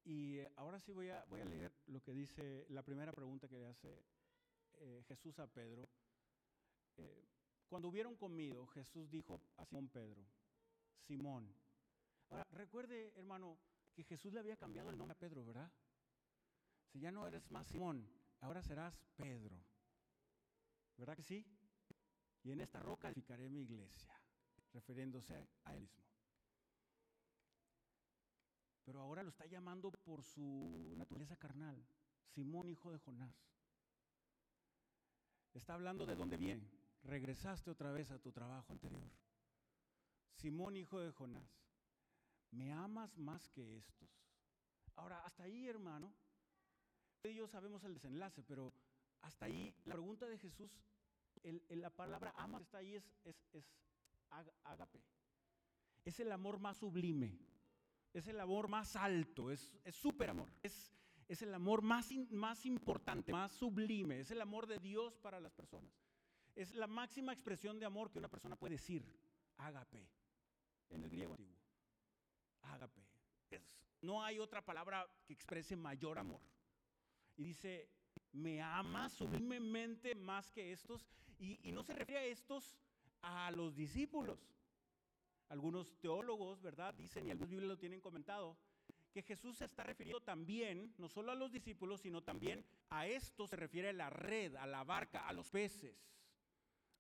[0.06, 3.58] Y ahora sí voy a, voy a leer lo que dice la primera pregunta que
[3.58, 4.04] le hace
[4.80, 5.90] eh, Jesús a Pedro.
[6.98, 7.28] Eh,
[7.68, 10.26] cuando hubieron comido, Jesús dijo a Simón Pedro,
[11.06, 11.54] Simón.
[12.30, 13.60] Ahora, recuerde, hermano,
[13.94, 15.72] que Jesús le había cambiado el nombre a Pedro, ¿verdad?
[16.92, 19.64] Si ya no eres más Simón, ahora serás Pedro.
[20.98, 21.46] ¿Verdad que sí?
[22.44, 24.20] Y en esta roca edificaré mi iglesia,
[24.74, 26.19] refiriéndose a él mismo
[28.90, 31.80] pero ahora lo está llamando por su naturaleza carnal,
[32.26, 33.36] Simón, hijo de Jonás.
[35.54, 36.68] Está hablando de dónde viene.
[37.04, 39.08] Regresaste otra vez a tu trabajo anterior.
[40.34, 41.48] Simón, hijo de Jonás,
[42.50, 44.10] ¿me amas más que estos?
[44.96, 46.12] Ahora, hasta ahí, hermano,
[47.22, 48.74] ellos sabemos el desenlace, pero
[49.22, 50.72] hasta ahí la pregunta de Jesús,
[51.44, 53.72] el, la palabra ama que está ahí es, es, es
[54.64, 55.04] ágape.
[56.06, 57.38] Es el amor más sublime,
[58.14, 60.92] es el amor más alto, es súper amor, es,
[61.28, 65.54] es el amor más, más importante, más sublime, es el amor de Dios para las
[65.54, 65.94] personas.
[66.56, 69.06] Es la máxima expresión de amor que una persona puede decir,
[69.58, 70.10] ágape,
[70.90, 71.56] en el griego antiguo.
[72.64, 73.06] Ágape.
[74.02, 76.42] no hay otra palabra que exprese mayor amor.
[77.38, 77.90] Y dice,
[78.32, 81.08] me ama sublimemente más que estos.
[81.38, 82.78] Y, y no se refiere a estos
[83.22, 84.40] a los discípulos.
[85.50, 86.94] Algunos teólogos, ¿verdad?
[86.94, 88.58] Dicen, y algunos Biblias lo tienen comentado,
[89.12, 93.48] que Jesús se está refiriendo también, no solo a los discípulos, sino también a esto
[93.48, 95.98] se refiere a la red, a la barca, a los peces,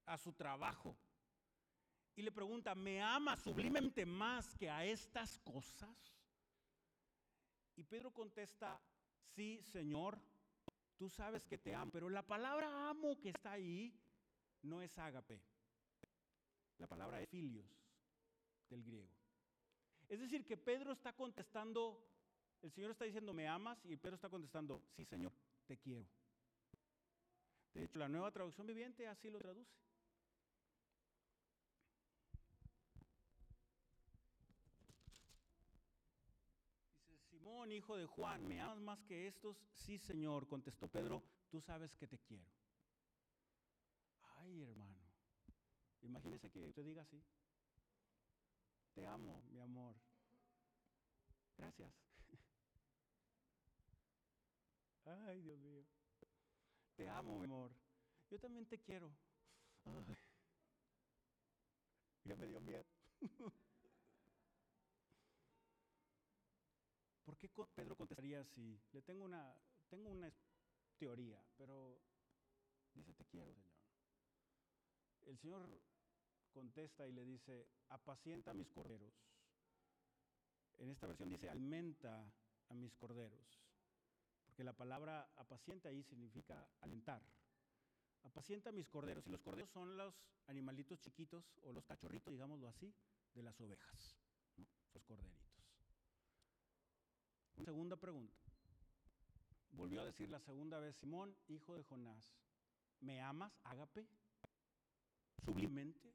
[0.06, 0.98] a su trabajo.
[2.16, 5.96] Y le pregunta, ¿me ama sublimemente más que a estas cosas?
[7.76, 8.82] Y Pedro contesta,
[9.36, 10.20] sí, Señor,
[10.98, 13.94] tú sabes que te amo, pero la palabra amo que está ahí
[14.64, 15.40] no es ágape.
[16.80, 17.79] La palabra es filios
[18.70, 19.10] del griego.
[20.08, 22.04] Es decir, que Pedro está contestando,
[22.62, 23.80] el Señor está diciendo, ¿me amas?
[23.86, 25.32] Y Pedro está contestando, sí, Señor,
[25.68, 26.08] te quiero.
[27.74, 29.72] De hecho, la nueva traducción viviente así lo traduce.
[37.08, 39.58] Dice, Simón, hijo de Juan, ¿me amas más que estos?
[39.74, 42.46] Sí, Señor, contestó Pedro, tú sabes que te quiero.
[44.38, 44.98] Ay, hermano,
[46.02, 47.22] imagínese que usted diga así.
[49.00, 49.96] Te amo, mi amor.
[51.58, 51.90] Gracias.
[55.06, 55.86] Ay, Dios mío.
[56.98, 57.72] Te amo, mi amor.
[58.30, 59.10] Yo también te quiero.
[62.26, 62.84] Ya me dio miedo.
[67.24, 68.82] ¿Por qué Pedro contestaría así?
[68.92, 69.56] Le tengo una,
[69.88, 70.30] tengo una
[70.98, 72.02] teoría, pero
[72.94, 73.72] dice, te quiero, Señor.
[75.26, 75.89] El Señor
[76.50, 79.14] contesta y le dice, apacienta a mis corderos.
[80.78, 82.32] En esta versión dice, alimenta
[82.70, 83.62] a mis corderos.
[84.46, 87.22] Porque la palabra apacienta ahí significa alentar.
[88.24, 89.26] Apacienta a mis corderos.
[89.28, 90.14] Y los corderos son los
[90.48, 92.94] animalitos chiquitos o los cachorritos, digámoslo así,
[93.34, 94.18] de las ovejas.
[94.94, 95.50] Los corderitos.
[97.64, 98.38] Segunda pregunta.
[99.72, 102.36] Volvió a decir la segunda vez, Simón, hijo de Jonás,
[103.02, 104.08] ¿me amas, ágape?
[105.46, 106.14] Sublimemente.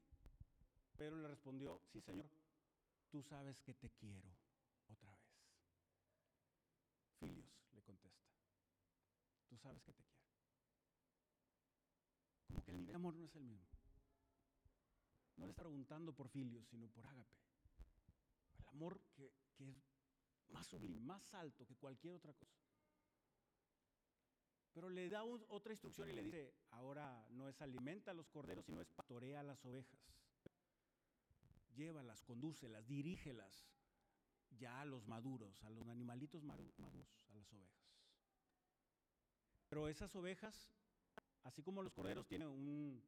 [0.97, 2.29] Pero le respondió, sí Señor,
[3.09, 4.29] tú sabes que te quiero
[4.87, 5.25] otra vez.
[7.19, 8.25] Filios le contesta,
[9.49, 10.25] tú sabes que te quiero.
[12.47, 13.67] Como que el nivel de amor no es el mismo.
[15.35, 17.35] No le está preguntando por Filios, sino por ágape.
[18.59, 19.75] El amor que, es
[20.47, 22.55] más sublime, más alto que cualquier otra cosa.
[24.73, 28.65] Pero le da otra instrucción y le dice, ahora no es alimenta a los corderos,
[28.65, 29.99] sino es pastorea a las ovejas
[31.75, 33.67] llévalas, condúcelas, dirígelas
[34.57, 36.79] ya a los maduros, a los animalitos maduros,
[37.29, 37.85] a las ovejas.
[39.69, 40.71] Pero esas ovejas,
[41.43, 43.03] así como los corderos, tienen un,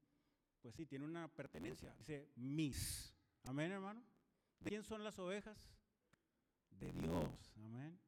[0.61, 1.93] pues sí, tienen una pertenencia.
[1.97, 3.13] Dice mis.
[3.43, 4.03] Amén, hermano.
[4.59, 5.71] ¿De quién son las ovejas?
[6.71, 7.53] De Dios.
[7.57, 7.99] Amén.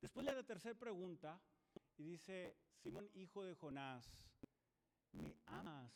[0.00, 1.40] Después da la tercera pregunta
[1.96, 4.06] y dice, Simón, hijo de Jonás,
[5.12, 5.92] ¿me amas?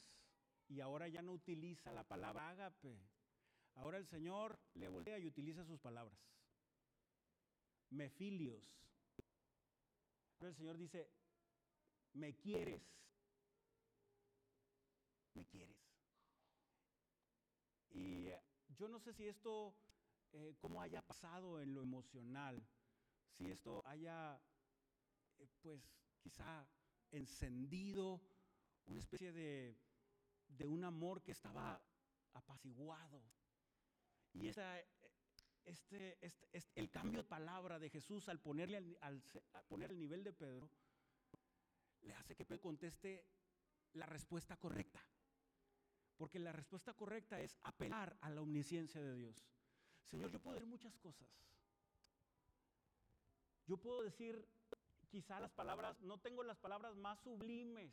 [0.69, 3.01] Y ahora ya no utiliza la palabra ágape.
[3.77, 6.19] Ahora el Señor le voltea y utiliza sus palabras.
[7.91, 8.63] Mefilios.
[10.39, 11.11] Ahora el Señor dice,
[12.13, 12.83] me quieres.
[15.35, 15.79] Me quieres.
[17.91, 19.75] Y eh, yo no sé si esto,
[20.33, 22.63] eh, cómo haya pasado en lo emocional,
[23.31, 24.41] si esto haya,
[25.39, 25.81] eh, pues
[26.21, 26.69] quizá
[27.11, 28.21] encendido
[28.87, 29.77] una especie de
[30.49, 31.81] de un amor que estaba
[32.33, 33.23] apaciguado.
[34.33, 34.79] Y esa,
[35.65, 39.23] este, este, este, el cambio de palabra de Jesús al ponerle al,
[39.69, 40.71] poner el nivel de Pedro,
[42.03, 43.27] le hace que Pedro conteste
[43.95, 45.03] la respuesta correcta.
[46.17, 49.47] Porque la respuesta correcta es apelar a la omnisciencia de Dios.
[50.05, 51.29] Señor, yo puedo decir muchas cosas.
[53.67, 54.49] Yo puedo decir
[55.11, 57.93] quizá las palabras, no tengo las palabras más sublimes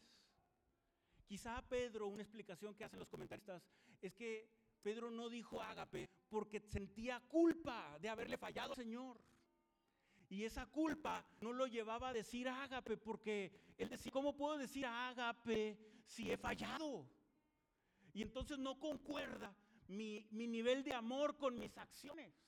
[1.25, 3.63] Quizá Pedro, una explicación que hacen los comentaristas,
[4.01, 4.49] es que
[4.81, 9.19] Pedro no dijo ágape porque sentía culpa de haberle fallado al Señor.
[10.29, 14.85] Y esa culpa no lo llevaba a decir ágape porque él decía, ¿cómo puedo decir
[14.85, 17.07] ágape si he fallado?
[18.13, 19.55] Y entonces no concuerda
[19.87, 22.44] mi, mi nivel de amor con mis acciones.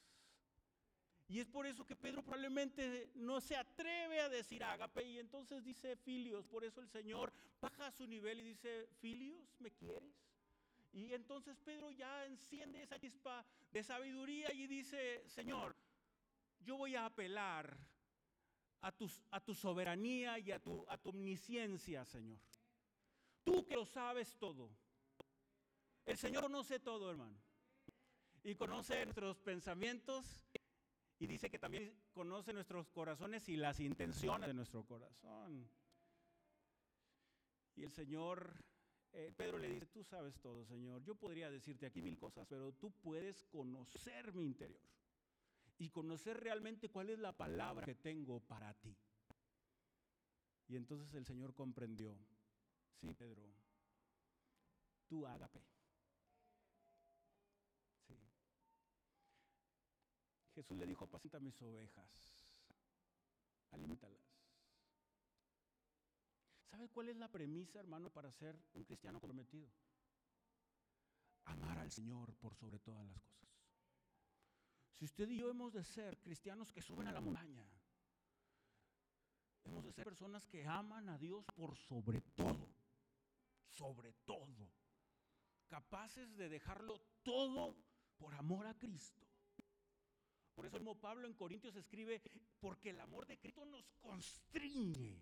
[1.29, 5.63] Y es por eso que Pedro probablemente no se atreve a decir ágape y entonces
[5.63, 6.47] dice Filios.
[6.47, 10.15] Por eso el Señor baja su nivel y dice, Filios, ¿me quieres?
[10.93, 15.75] Y entonces Pedro ya enciende esa chispa de sabiduría y dice, Señor,
[16.59, 17.77] yo voy a apelar
[18.81, 22.39] a tu, a soberanía y a tu, a tu omnisciencia, Señor.
[23.43, 24.69] Tú que lo sabes todo.
[26.05, 27.37] El Señor conoce todo, hermano.
[28.43, 30.41] Y conoce nuestros pensamientos
[31.19, 35.69] y dice que también conoce nuestros corazones y las intenciones de nuestro corazón.
[37.75, 38.63] Y el Señor,
[39.13, 41.03] eh, Pedro le dice, tú sabes todo, Señor.
[41.03, 44.81] Yo podría decirte aquí mil cosas, pero tú puedes conocer mi interior
[45.79, 48.95] y conocer realmente cuál es la palabra que tengo para ti.
[50.67, 52.17] Y entonces el Señor comprendió,
[52.99, 53.43] sí, Pedro,
[55.07, 55.63] tú ágape.
[60.57, 62.09] Jesús le dijo, apacenta mis ovejas,
[63.69, 64.25] alimentalas.
[66.65, 69.69] ¿Sabe cuál es la premisa, hermano, para ser un cristiano comprometido?
[71.45, 73.47] Amar al Señor por sobre todas las cosas.
[74.93, 77.63] Si usted y yo hemos de ser cristianos que suben a la montaña,
[79.63, 82.67] hemos de ser personas que aman a Dios por sobre todo,
[83.69, 84.71] sobre todo,
[85.67, 87.77] capaces de dejarlo todo
[88.17, 89.26] por amor a Cristo.
[90.57, 92.19] Por eso el mismo Pablo en Corintios escribe,
[92.59, 95.21] porque el amor de Cristo nos constriñe,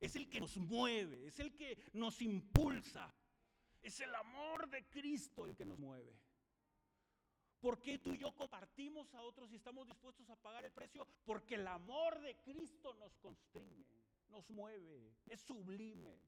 [0.00, 3.14] es el que nos mueve, es el que nos impulsa,
[3.80, 6.18] es el amor de Cristo el que nos mueve.
[7.60, 11.06] ¿Por qué tú y yo compartimos a otros y estamos dispuestos a pagar el precio?
[11.24, 13.86] Porque el amor de Cristo nos constriñe,
[14.30, 16.18] nos mueve, es sublime.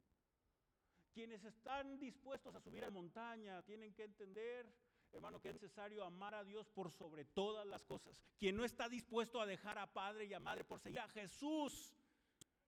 [1.12, 4.72] Quienes están dispuestos a subir a montaña tienen que entender,
[5.14, 8.20] hermano, que es necesario amar a Dios por sobre todas las cosas.
[8.38, 11.94] Quien no está dispuesto a dejar a padre y a madre por seguir a Jesús,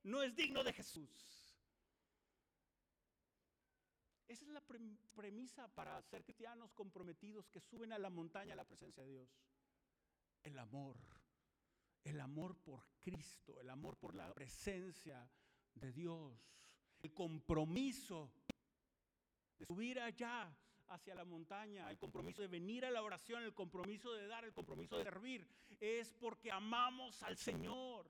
[0.02, 1.10] no es digno de Jesús.
[4.28, 4.62] Esa es la
[5.14, 9.28] premisa para ser cristianos comprometidos que suben a la montaña a la presencia de Dios.
[10.42, 10.96] El amor,
[12.02, 15.28] el amor por Cristo, el amor por la presencia
[15.74, 16.38] de Dios,
[17.02, 18.32] el compromiso
[19.58, 20.56] de subir allá
[20.88, 24.52] hacia la montaña, el compromiso de venir a la oración, el compromiso de dar, el
[24.52, 25.46] compromiso de servir,
[25.80, 28.06] es porque amamos al Señor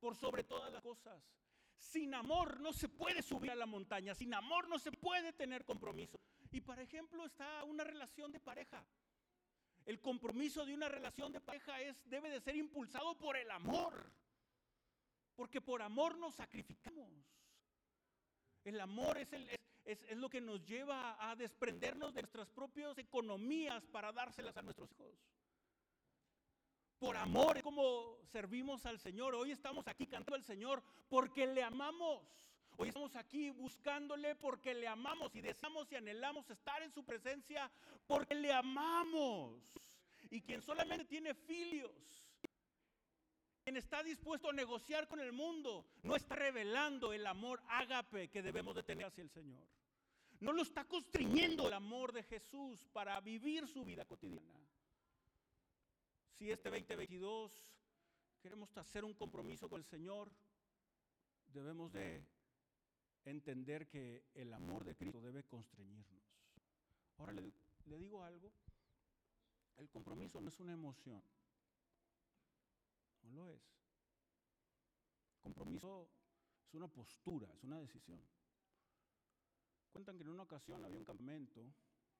[0.00, 1.22] por sobre todas las cosas.
[1.76, 5.64] Sin amor no se puede subir a la montaña, sin amor no se puede tener
[5.64, 6.20] compromiso.
[6.50, 8.84] Y por ejemplo está una relación de pareja.
[9.84, 14.10] El compromiso de una relación de pareja es, debe de ser impulsado por el amor.
[15.34, 17.12] Porque por amor nos sacrificamos.
[18.62, 19.63] El amor es, es
[20.16, 25.14] lo que nos lleva a desprendernos de nuestras propias economías para dárselas a nuestros hijos
[27.04, 29.34] por amor, como servimos al Señor.
[29.34, 32.22] Hoy estamos aquí cantando al Señor porque le amamos.
[32.78, 37.70] Hoy estamos aquí buscándole porque le amamos y deseamos y anhelamos estar en su presencia
[38.06, 39.60] porque le amamos.
[40.30, 41.92] Y quien solamente tiene filios,
[43.64, 48.42] quien está dispuesto a negociar con el mundo, no está revelando el amor ágape que
[48.42, 49.66] debemos de tener hacia el Señor.
[50.40, 54.64] No lo está constriñendo el amor de Jesús para vivir su vida cotidiana
[56.38, 57.52] si este 2022
[58.42, 60.30] queremos hacer un compromiso con el Señor,
[61.46, 62.22] debemos de
[63.24, 66.22] entender que el amor de Cristo debe constreñirnos.
[67.18, 67.50] Ahora le,
[67.86, 68.52] le digo algo,
[69.76, 71.22] el compromiso no es una emoción,
[73.24, 73.62] no lo es.
[75.40, 76.10] Compromiso
[76.66, 78.20] es una postura, es una decisión.
[79.90, 81.72] Cuentan que en una ocasión había un campamento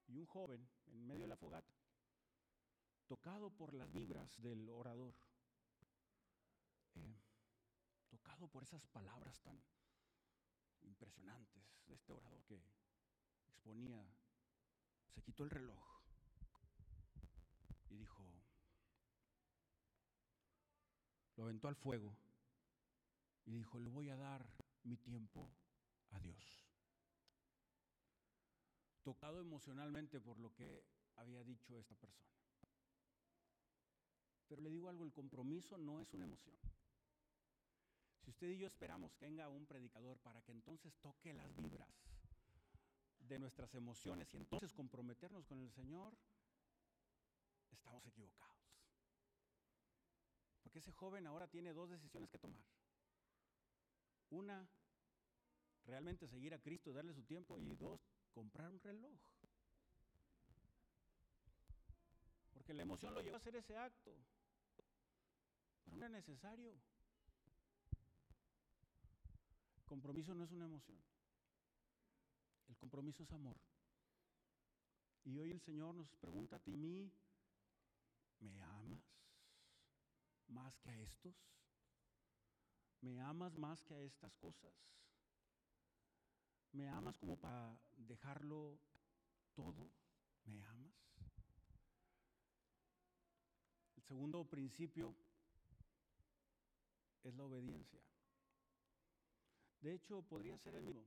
[0.07, 1.73] y un joven en medio de la fogata
[3.07, 5.15] tocado por las vibras del orador,
[6.95, 7.15] eh,
[8.09, 9.61] tocado por esas palabras tan
[10.81, 12.61] impresionantes de este orador que
[13.47, 14.03] exponía,
[15.13, 16.01] se quitó el reloj
[17.89, 18.34] y dijo,
[21.35, 22.15] lo aventó al fuego
[23.45, 24.47] y dijo, le voy a dar
[24.83, 25.49] mi tiempo
[26.11, 26.65] a Dios.
[29.03, 30.83] Tocado emocionalmente por lo que
[31.15, 32.35] había dicho esta persona.
[34.47, 36.57] Pero le digo algo, el compromiso no es una emoción.
[38.23, 41.89] Si usted y yo esperamos que venga un predicador para que entonces toque las vibras
[43.19, 46.15] de nuestras emociones y entonces comprometernos con el Señor,
[47.71, 48.54] estamos equivocados.
[50.75, 52.61] Porque ese joven ahora tiene dos decisiones que tomar.
[54.29, 54.67] Una,
[55.85, 57.57] realmente seguir a Cristo darle su tiempo.
[57.57, 58.01] Y dos,
[58.33, 59.17] comprar un reloj.
[62.53, 64.17] Porque la emoción lo lleva a hacer ese acto.
[65.85, 66.73] pero no era necesario.
[69.85, 71.01] Compromiso no es una emoción.
[72.67, 73.55] El compromiso es amor.
[75.23, 77.09] Y hoy el Señor nos pregunta a ti mí,
[78.41, 79.15] ¿me amas
[80.47, 81.35] más que a estos?
[83.01, 84.73] ¿Me amas más que a estas cosas?
[86.71, 88.79] ¿Me amas como para dejarlo
[89.53, 89.89] todo?
[90.45, 90.93] ¿Me amas?
[93.95, 95.15] El segundo principio
[97.23, 98.01] es la obediencia.
[99.81, 101.05] De hecho, podría ser el mismo,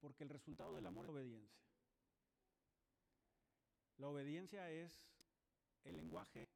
[0.00, 1.62] porque el resultado del amor es obediencia.
[3.96, 4.92] La obediencia es
[5.84, 6.48] el lenguaje,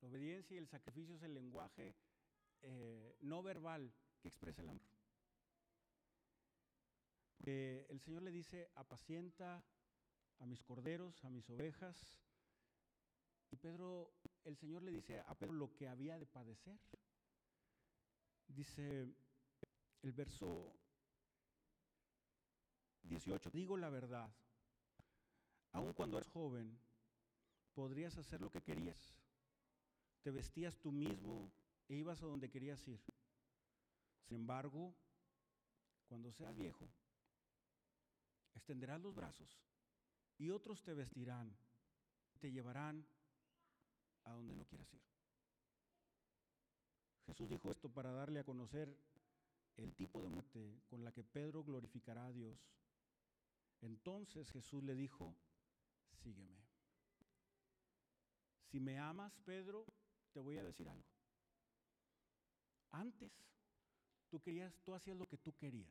[0.00, 1.94] la obediencia y el sacrificio es el lenguaje
[2.62, 4.90] eh, no verbal que expresa el amor.
[7.42, 9.64] El Señor le dice, apacienta
[10.38, 12.20] a mis corderos, a mis ovejas.
[13.50, 14.12] Y Pedro,
[14.44, 16.78] el Señor le dice a Pedro lo que había de padecer.
[18.46, 19.08] Dice
[20.02, 20.72] el verso
[23.02, 24.30] 18, digo la verdad,
[25.72, 26.78] aun cuando eres joven,
[27.74, 29.19] podrías hacer lo que querías.
[30.22, 31.50] Te vestías tú mismo
[31.88, 33.00] e ibas a donde querías ir.
[34.28, 34.94] Sin embargo,
[36.06, 36.88] cuando seas viejo,
[38.54, 39.60] extenderás los brazos
[40.38, 41.56] y otros te vestirán,
[42.38, 43.06] te llevarán
[44.24, 45.00] a donde no quieras ir.
[47.26, 48.96] Jesús dijo esto para darle a conocer
[49.76, 52.58] el tipo de muerte con la que Pedro glorificará a Dios.
[53.80, 55.34] Entonces Jesús le dijo,
[56.22, 56.58] sígueme.
[58.70, 59.86] Si me amas, Pedro,
[60.32, 61.08] te voy a decir algo.
[62.90, 63.32] Antes,
[64.28, 65.90] tú querías, tú hacías lo que tú querías.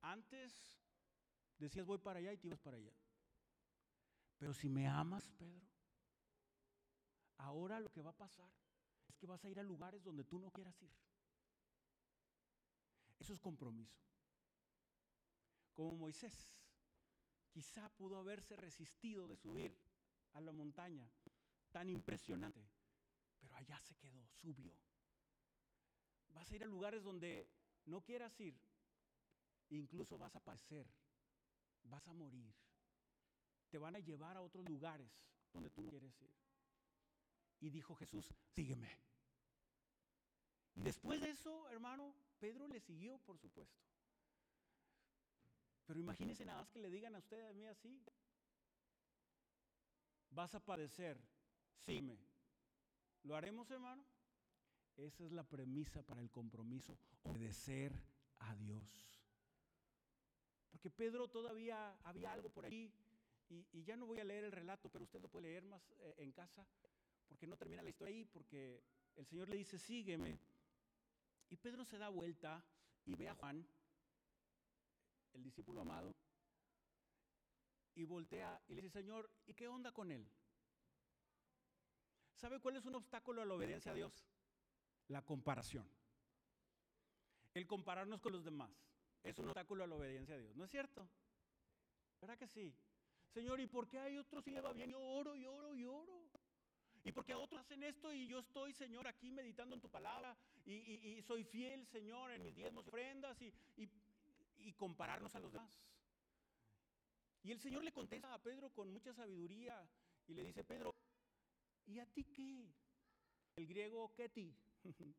[0.00, 0.80] Antes
[1.58, 2.92] decías voy para allá y te ibas para allá.
[4.38, 5.68] Pero si me amas, Pedro,
[7.38, 8.50] ahora lo que va a pasar
[9.08, 10.90] es que vas a ir a lugares donde tú no quieras ir.
[13.20, 14.00] Eso es compromiso.
[15.74, 16.50] Como Moisés,
[17.50, 19.78] quizá pudo haberse resistido de subir
[20.32, 21.08] a la montaña
[21.72, 22.64] tan impresionante,
[23.40, 24.72] pero allá se quedó, subió.
[26.28, 27.48] Vas a ir a lugares donde
[27.86, 28.56] no quieras ir,
[29.70, 30.86] incluso vas a padecer,
[31.84, 32.54] vas a morir.
[33.70, 35.10] Te van a llevar a otros lugares
[35.52, 36.30] donde tú no quieres ir.
[37.60, 39.00] Y dijo Jesús, sígueme.
[40.74, 43.80] Después de eso, hermano, Pedro le siguió, por supuesto.
[45.86, 48.02] Pero imagínense nada más que le digan a ustedes a mí así.
[50.30, 51.20] Vas a padecer,
[51.78, 52.18] sígueme.
[53.24, 54.04] ¿Lo haremos, hermano?
[54.96, 57.92] Esa es la premisa para el compromiso, obedecer
[58.38, 59.22] a Dios.
[60.70, 62.92] Porque Pedro todavía había algo por ahí,
[63.48, 66.14] y, ya no voy a leer el relato, pero usted lo puede leer más eh,
[66.18, 66.66] en casa,
[67.28, 68.82] porque no termina la historia ahí, porque
[69.16, 70.38] el Señor le dice, sígueme.
[71.50, 72.64] Y Pedro se da vuelta
[73.04, 73.66] y ve a Juan,
[75.34, 76.14] el discípulo amado,
[77.94, 80.26] y voltea y le dice, Señor, ¿y qué onda con él?
[82.42, 84.26] ¿Sabe cuál es un obstáculo a la obediencia a Dios?
[85.06, 85.88] La comparación.
[87.54, 88.68] El compararnos con los demás
[89.22, 91.08] es un obstáculo a la obediencia a Dios, ¿no es cierto?
[92.20, 92.74] ¿Verdad que sí?
[93.32, 94.90] Señor, ¿y por qué hay otros y le bien?
[94.90, 96.24] Yo oro y oro y oro.
[97.04, 100.36] ¿Y por qué otros hacen esto y yo estoy, Señor, aquí meditando en tu palabra
[100.64, 103.54] y, soy fiel, Señor, en mis diezmos y ofrendas y,
[104.58, 105.80] y compararnos a los demás?
[107.44, 109.88] Y el Señor le contesta a Pedro con mucha sabiduría
[110.26, 110.92] y le dice, Pedro,
[111.86, 112.72] ¿y a ti qué?
[113.56, 114.56] El griego ti?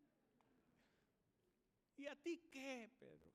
[1.97, 3.31] ¿Y a ti qué, Pedro?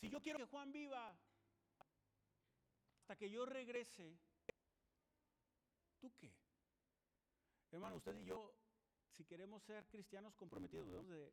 [0.00, 1.14] Si yo quiero que Juan viva
[3.00, 4.16] hasta que yo regrese,
[5.98, 6.32] ¿tú qué?
[7.72, 8.54] Hermano, usted y yo,
[9.16, 11.32] si queremos ser cristianos comprometidos, debemos de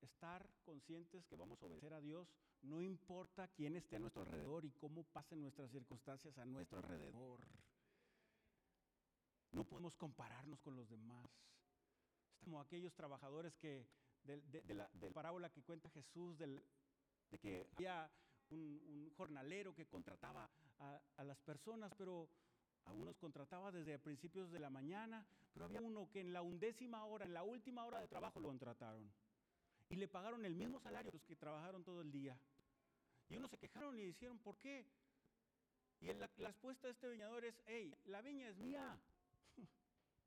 [0.00, 2.28] estar conscientes que vamos a obedecer a Dios,
[2.62, 7.40] no importa quién esté a nuestro alrededor y cómo pasen nuestras circunstancias a nuestro alrededor.
[9.52, 11.28] No podemos compararnos con los demás.
[12.32, 13.86] Es como aquellos trabajadores que,
[14.24, 16.60] de, la, parábola que cuenta Jesús, de
[17.40, 18.10] que había
[18.50, 20.48] un, jornalero que contrataba
[20.78, 22.28] a, a las personas, pero
[22.84, 27.04] a unos contrataba desde principios de la mañana, pero había uno que en la undécima
[27.04, 29.10] hora, en la última hora de trabajo lo contrataron.
[29.90, 32.38] Y le pagaron el mismo salario a los que trabajaron todo el día.
[33.28, 34.86] Y unos se quejaron y dijeron, ¿por qué?
[36.00, 38.98] Y la, la respuesta de este viñador es, hey, la viña es mía.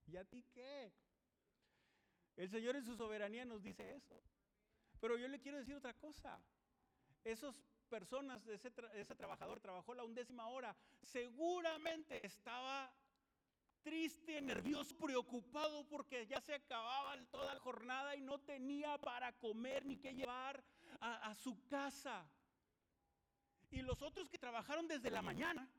[0.07, 0.91] ¿Y a ti qué?
[2.35, 4.21] El Señor en su soberanía nos dice eso.
[4.99, 6.39] Pero yo le quiero decir otra cosa.
[7.23, 8.71] Esas personas, ese,
[9.15, 12.91] trabajador trabajó la undécima hora, seguramente estaba
[13.81, 19.85] triste, nervioso, preocupado porque ya se acababa toda la jornada y no tenía para comer
[19.85, 20.63] ni qué llevar
[20.99, 22.25] a su casa.
[23.69, 25.69] Y los otros que trabajaron desde la mañana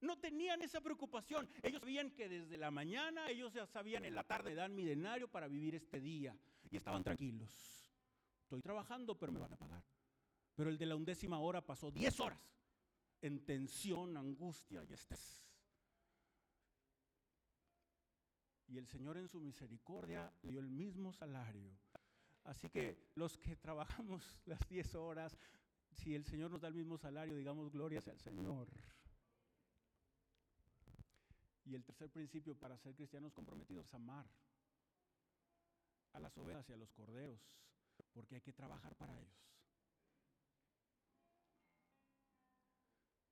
[0.00, 1.48] no tenían esa preocupación.
[1.62, 5.28] Ellos sabían que desde la mañana, ellos ya sabían en la tarde dan mi denario
[5.28, 6.36] para vivir este día.
[6.70, 7.50] Y estaban tranquilos.
[8.42, 9.84] Estoy trabajando, pero me van a pagar.
[10.54, 12.40] Pero el de la undécima hora pasó 10 horas
[13.22, 15.42] en tensión, angustia y estrés.
[18.68, 21.76] Y el Señor en su misericordia dio el mismo salario.
[22.44, 25.36] Así que los que trabajamos las 10 horas,
[25.90, 28.68] si el Señor nos da el mismo salario, digamos gloria sea al Señor.
[31.64, 34.26] Y el tercer principio para ser cristianos comprometidos es amar
[36.12, 37.40] a las ovejas y a los corderos,
[38.12, 39.50] porque hay que trabajar para ellos.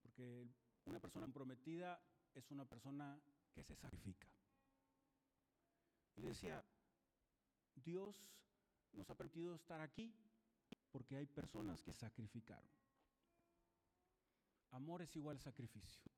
[0.03, 0.47] Porque
[0.85, 2.01] una persona comprometida
[2.35, 3.21] es una persona
[3.53, 4.29] que se sacrifica.
[6.17, 6.65] Y decía,
[7.77, 8.17] Dios
[8.93, 10.13] nos ha permitido estar aquí
[10.91, 12.69] porque hay personas que sacrificaron.
[14.71, 16.18] Amor es igual sacrificio.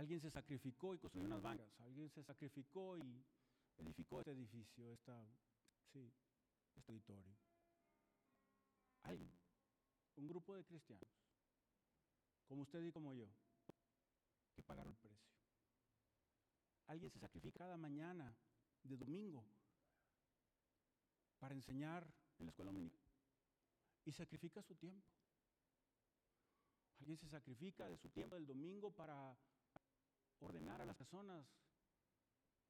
[0.00, 1.78] Alguien se sacrificó y construyó unas bancas.
[1.80, 3.22] Alguien se sacrificó y
[3.76, 5.14] edificó este edificio, esta,
[5.92, 6.10] sí,
[6.74, 7.36] este auditorio.
[9.02, 9.30] Hay
[10.16, 11.06] un grupo de cristianos,
[12.48, 13.28] como usted y como yo,
[14.54, 15.28] que pagaron el precio.
[16.86, 18.34] Alguien se sacrifica cada mañana
[18.82, 19.44] de domingo
[21.38, 23.04] para enseñar en la escuela dominical
[24.06, 25.06] y sacrifica su tiempo.
[27.00, 29.36] Alguien se sacrifica de su tiempo del domingo para
[30.40, 31.46] ordenar a las personas.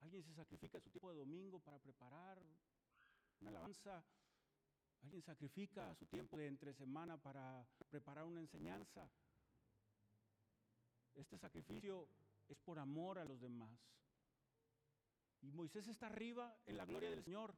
[0.01, 2.39] Alguien se sacrifica su tiempo de domingo para preparar
[3.41, 4.03] una alabanza.
[5.03, 9.09] Alguien sacrifica su tiempo de entre semana para preparar una enseñanza.
[11.15, 12.09] Este sacrificio
[12.49, 13.71] es por amor a los demás.
[15.43, 17.55] Y Moisés está arriba en la gloria del Señor,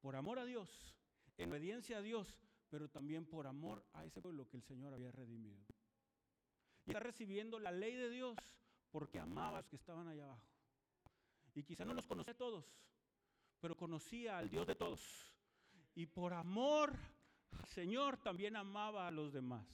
[0.00, 0.96] por amor a Dios,
[1.38, 5.10] en obediencia a Dios, pero también por amor a ese pueblo que el Señor había
[5.10, 5.64] redimido.
[6.86, 8.36] Y está recibiendo la ley de Dios
[8.94, 10.46] porque amaba a los que estaban allá abajo.
[11.52, 12.64] Y quizá no los conocía todos,
[13.60, 15.34] pero conocía al Dios de todos.
[15.96, 16.96] Y por amor
[17.74, 19.66] Señor también amaba a los demás.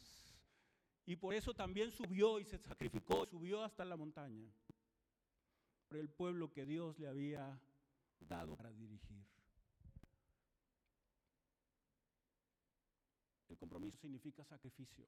[1.05, 4.51] Y por eso también subió y se sacrificó, subió hasta la montaña.
[5.87, 7.61] Por el pueblo que Dios le había
[8.21, 9.23] dado para dirigir.
[13.51, 15.07] El compromiso significa sacrificio.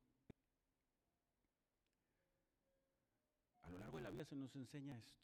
[3.72, 5.18] Lo largo de la vida se nos enseña esto.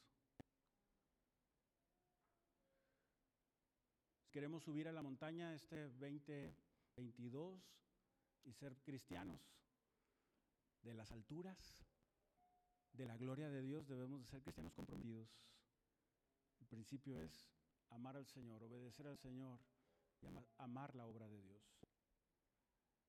[4.31, 7.61] Queremos subir a la montaña este 2022
[8.45, 9.41] y ser cristianos
[10.83, 11.85] de las alturas,
[12.93, 15.29] de la gloria de Dios, debemos de ser cristianos comprometidos.
[16.61, 17.51] El principio es
[17.91, 19.61] amar al Señor, obedecer al Señor
[20.23, 20.27] y
[20.57, 21.63] amar la obra de Dios.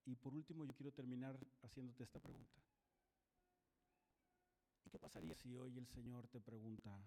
[0.06, 2.60] Y por último, yo quiero terminar haciéndote esta pregunta.
[4.92, 7.00] ¿Qué pasaría si hoy el Señor te pregunta,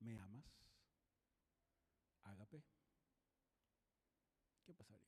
[0.00, 0.44] ¿me amas?
[2.24, 2.64] Ágape.
[4.64, 5.04] ¿Qué pasaría?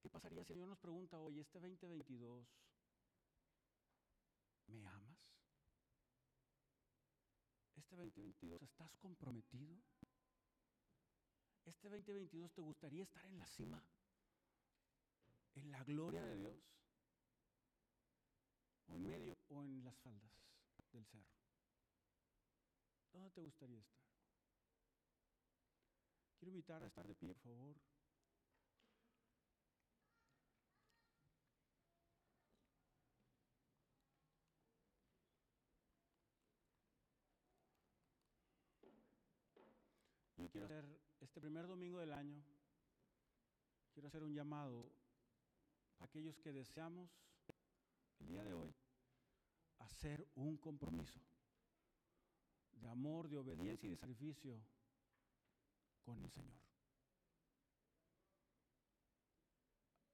[0.00, 2.46] ¿Qué pasaría si el Señor nos pregunta hoy, este 2022,
[4.68, 5.18] ¿me amas?
[7.74, 9.76] Este 2022, ¿estás comprometido?
[11.64, 13.82] Este 2022, ¿te gustaría estar en la cima?
[15.60, 16.56] En la gloria de Dios,
[18.86, 20.32] o en medio o en las faldas
[20.92, 21.40] del cerro.
[23.12, 24.00] ¿Dónde te gustaría estar?
[26.38, 27.76] Quiero invitar a estar de pie, por favor.
[40.36, 40.84] Yo quiero hacer
[41.20, 42.42] este primer domingo del año,
[43.92, 44.90] quiero hacer un llamado
[46.00, 47.10] aquellos que deseamos
[48.18, 48.74] el día de hoy
[49.78, 51.20] hacer un compromiso
[52.72, 54.60] de amor, de obediencia y de sacrificio
[56.02, 56.60] con el Señor.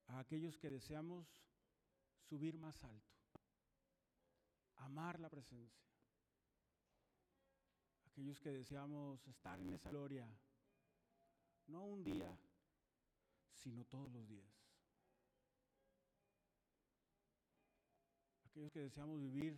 [0.09, 1.27] A aquellos que deseamos
[2.29, 3.15] subir más alto,
[4.77, 5.85] amar la presencia.
[8.07, 10.27] Aquellos que deseamos estar en esa gloria,
[11.67, 12.37] no un día,
[13.53, 14.66] sino todos los días.
[18.57, 19.55] Aquellos que deseamos vivir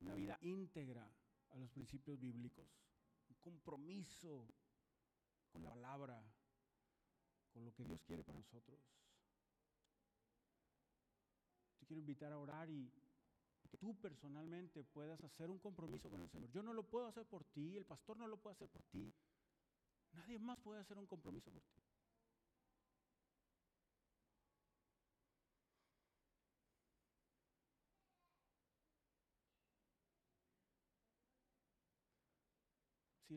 [0.00, 1.10] una vida íntegra
[1.48, 2.68] a los principios bíblicos,
[3.30, 4.46] un compromiso
[5.50, 6.22] con la palabra,
[7.54, 8.78] con lo que Dios quiere para nosotros.
[11.78, 12.92] Te quiero invitar a orar y
[13.70, 16.50] que tú personalmente puedas hacer un compromiso con el Señor.
[16.50, 19.10] Yo no lo puedo hacer por ti, el pastor no lo puede hacer por ti.
[20.12, 21.80] Nadie más puede hacer un compromiso por ti.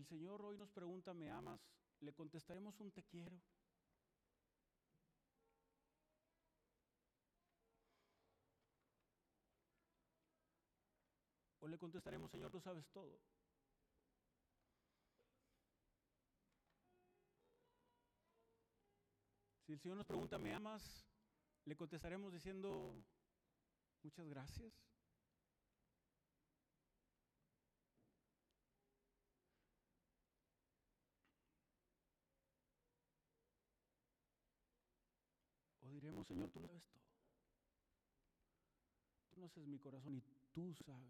[0.01, 1.61] El Señor hoy nos pregunta, ¿me amas?
[1.99, 3.39] Le contestaremos un te quiero.
[11.59, 13.19] O le contestaremos, Señor, tú sabes todo.
[19.67, 21.05] Si el Señor nos pregunta, ¿me amas?
[21.65, 22.95] Le contestaremos diciendo,
[24.01, 24.90] muchas gracias.
[36.25, 37.01] Señor, tú sabes todo.
[39.29, 41.07] Tú no haces mi corazón y tú sabes que te amo.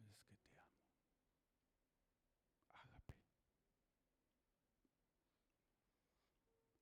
[2.70, 3.14] Ágape.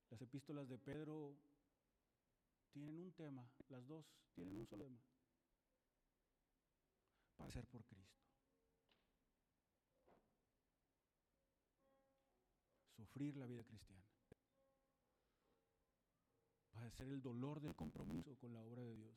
[0.10, 1.36] Las epístolas de Pedro
[2.72, 5.00] tienen un tema, las dos tienen un solo tema.
[7.38, 8.20] Para ser por Cristo.
[12.96, 13.99] Sufrir la vida cristiana.
[16.90, 19.16] Padecer el dolor del compromiso con la obra de Dios.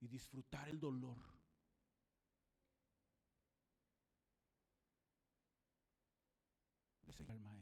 [0.00, 1.16] Y disfrutar el dolor.
[7.06, 7.53] Seguir al Maestro.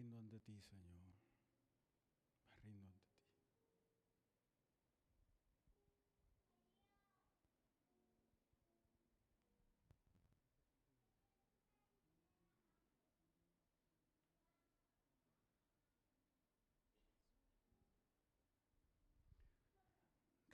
[0.00, 0.88] Rindo ante ti, Señor.
[2.62, 3.10] Me rindo ante ti.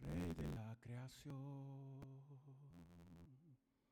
[0.00, 2.25] Rey de la creación.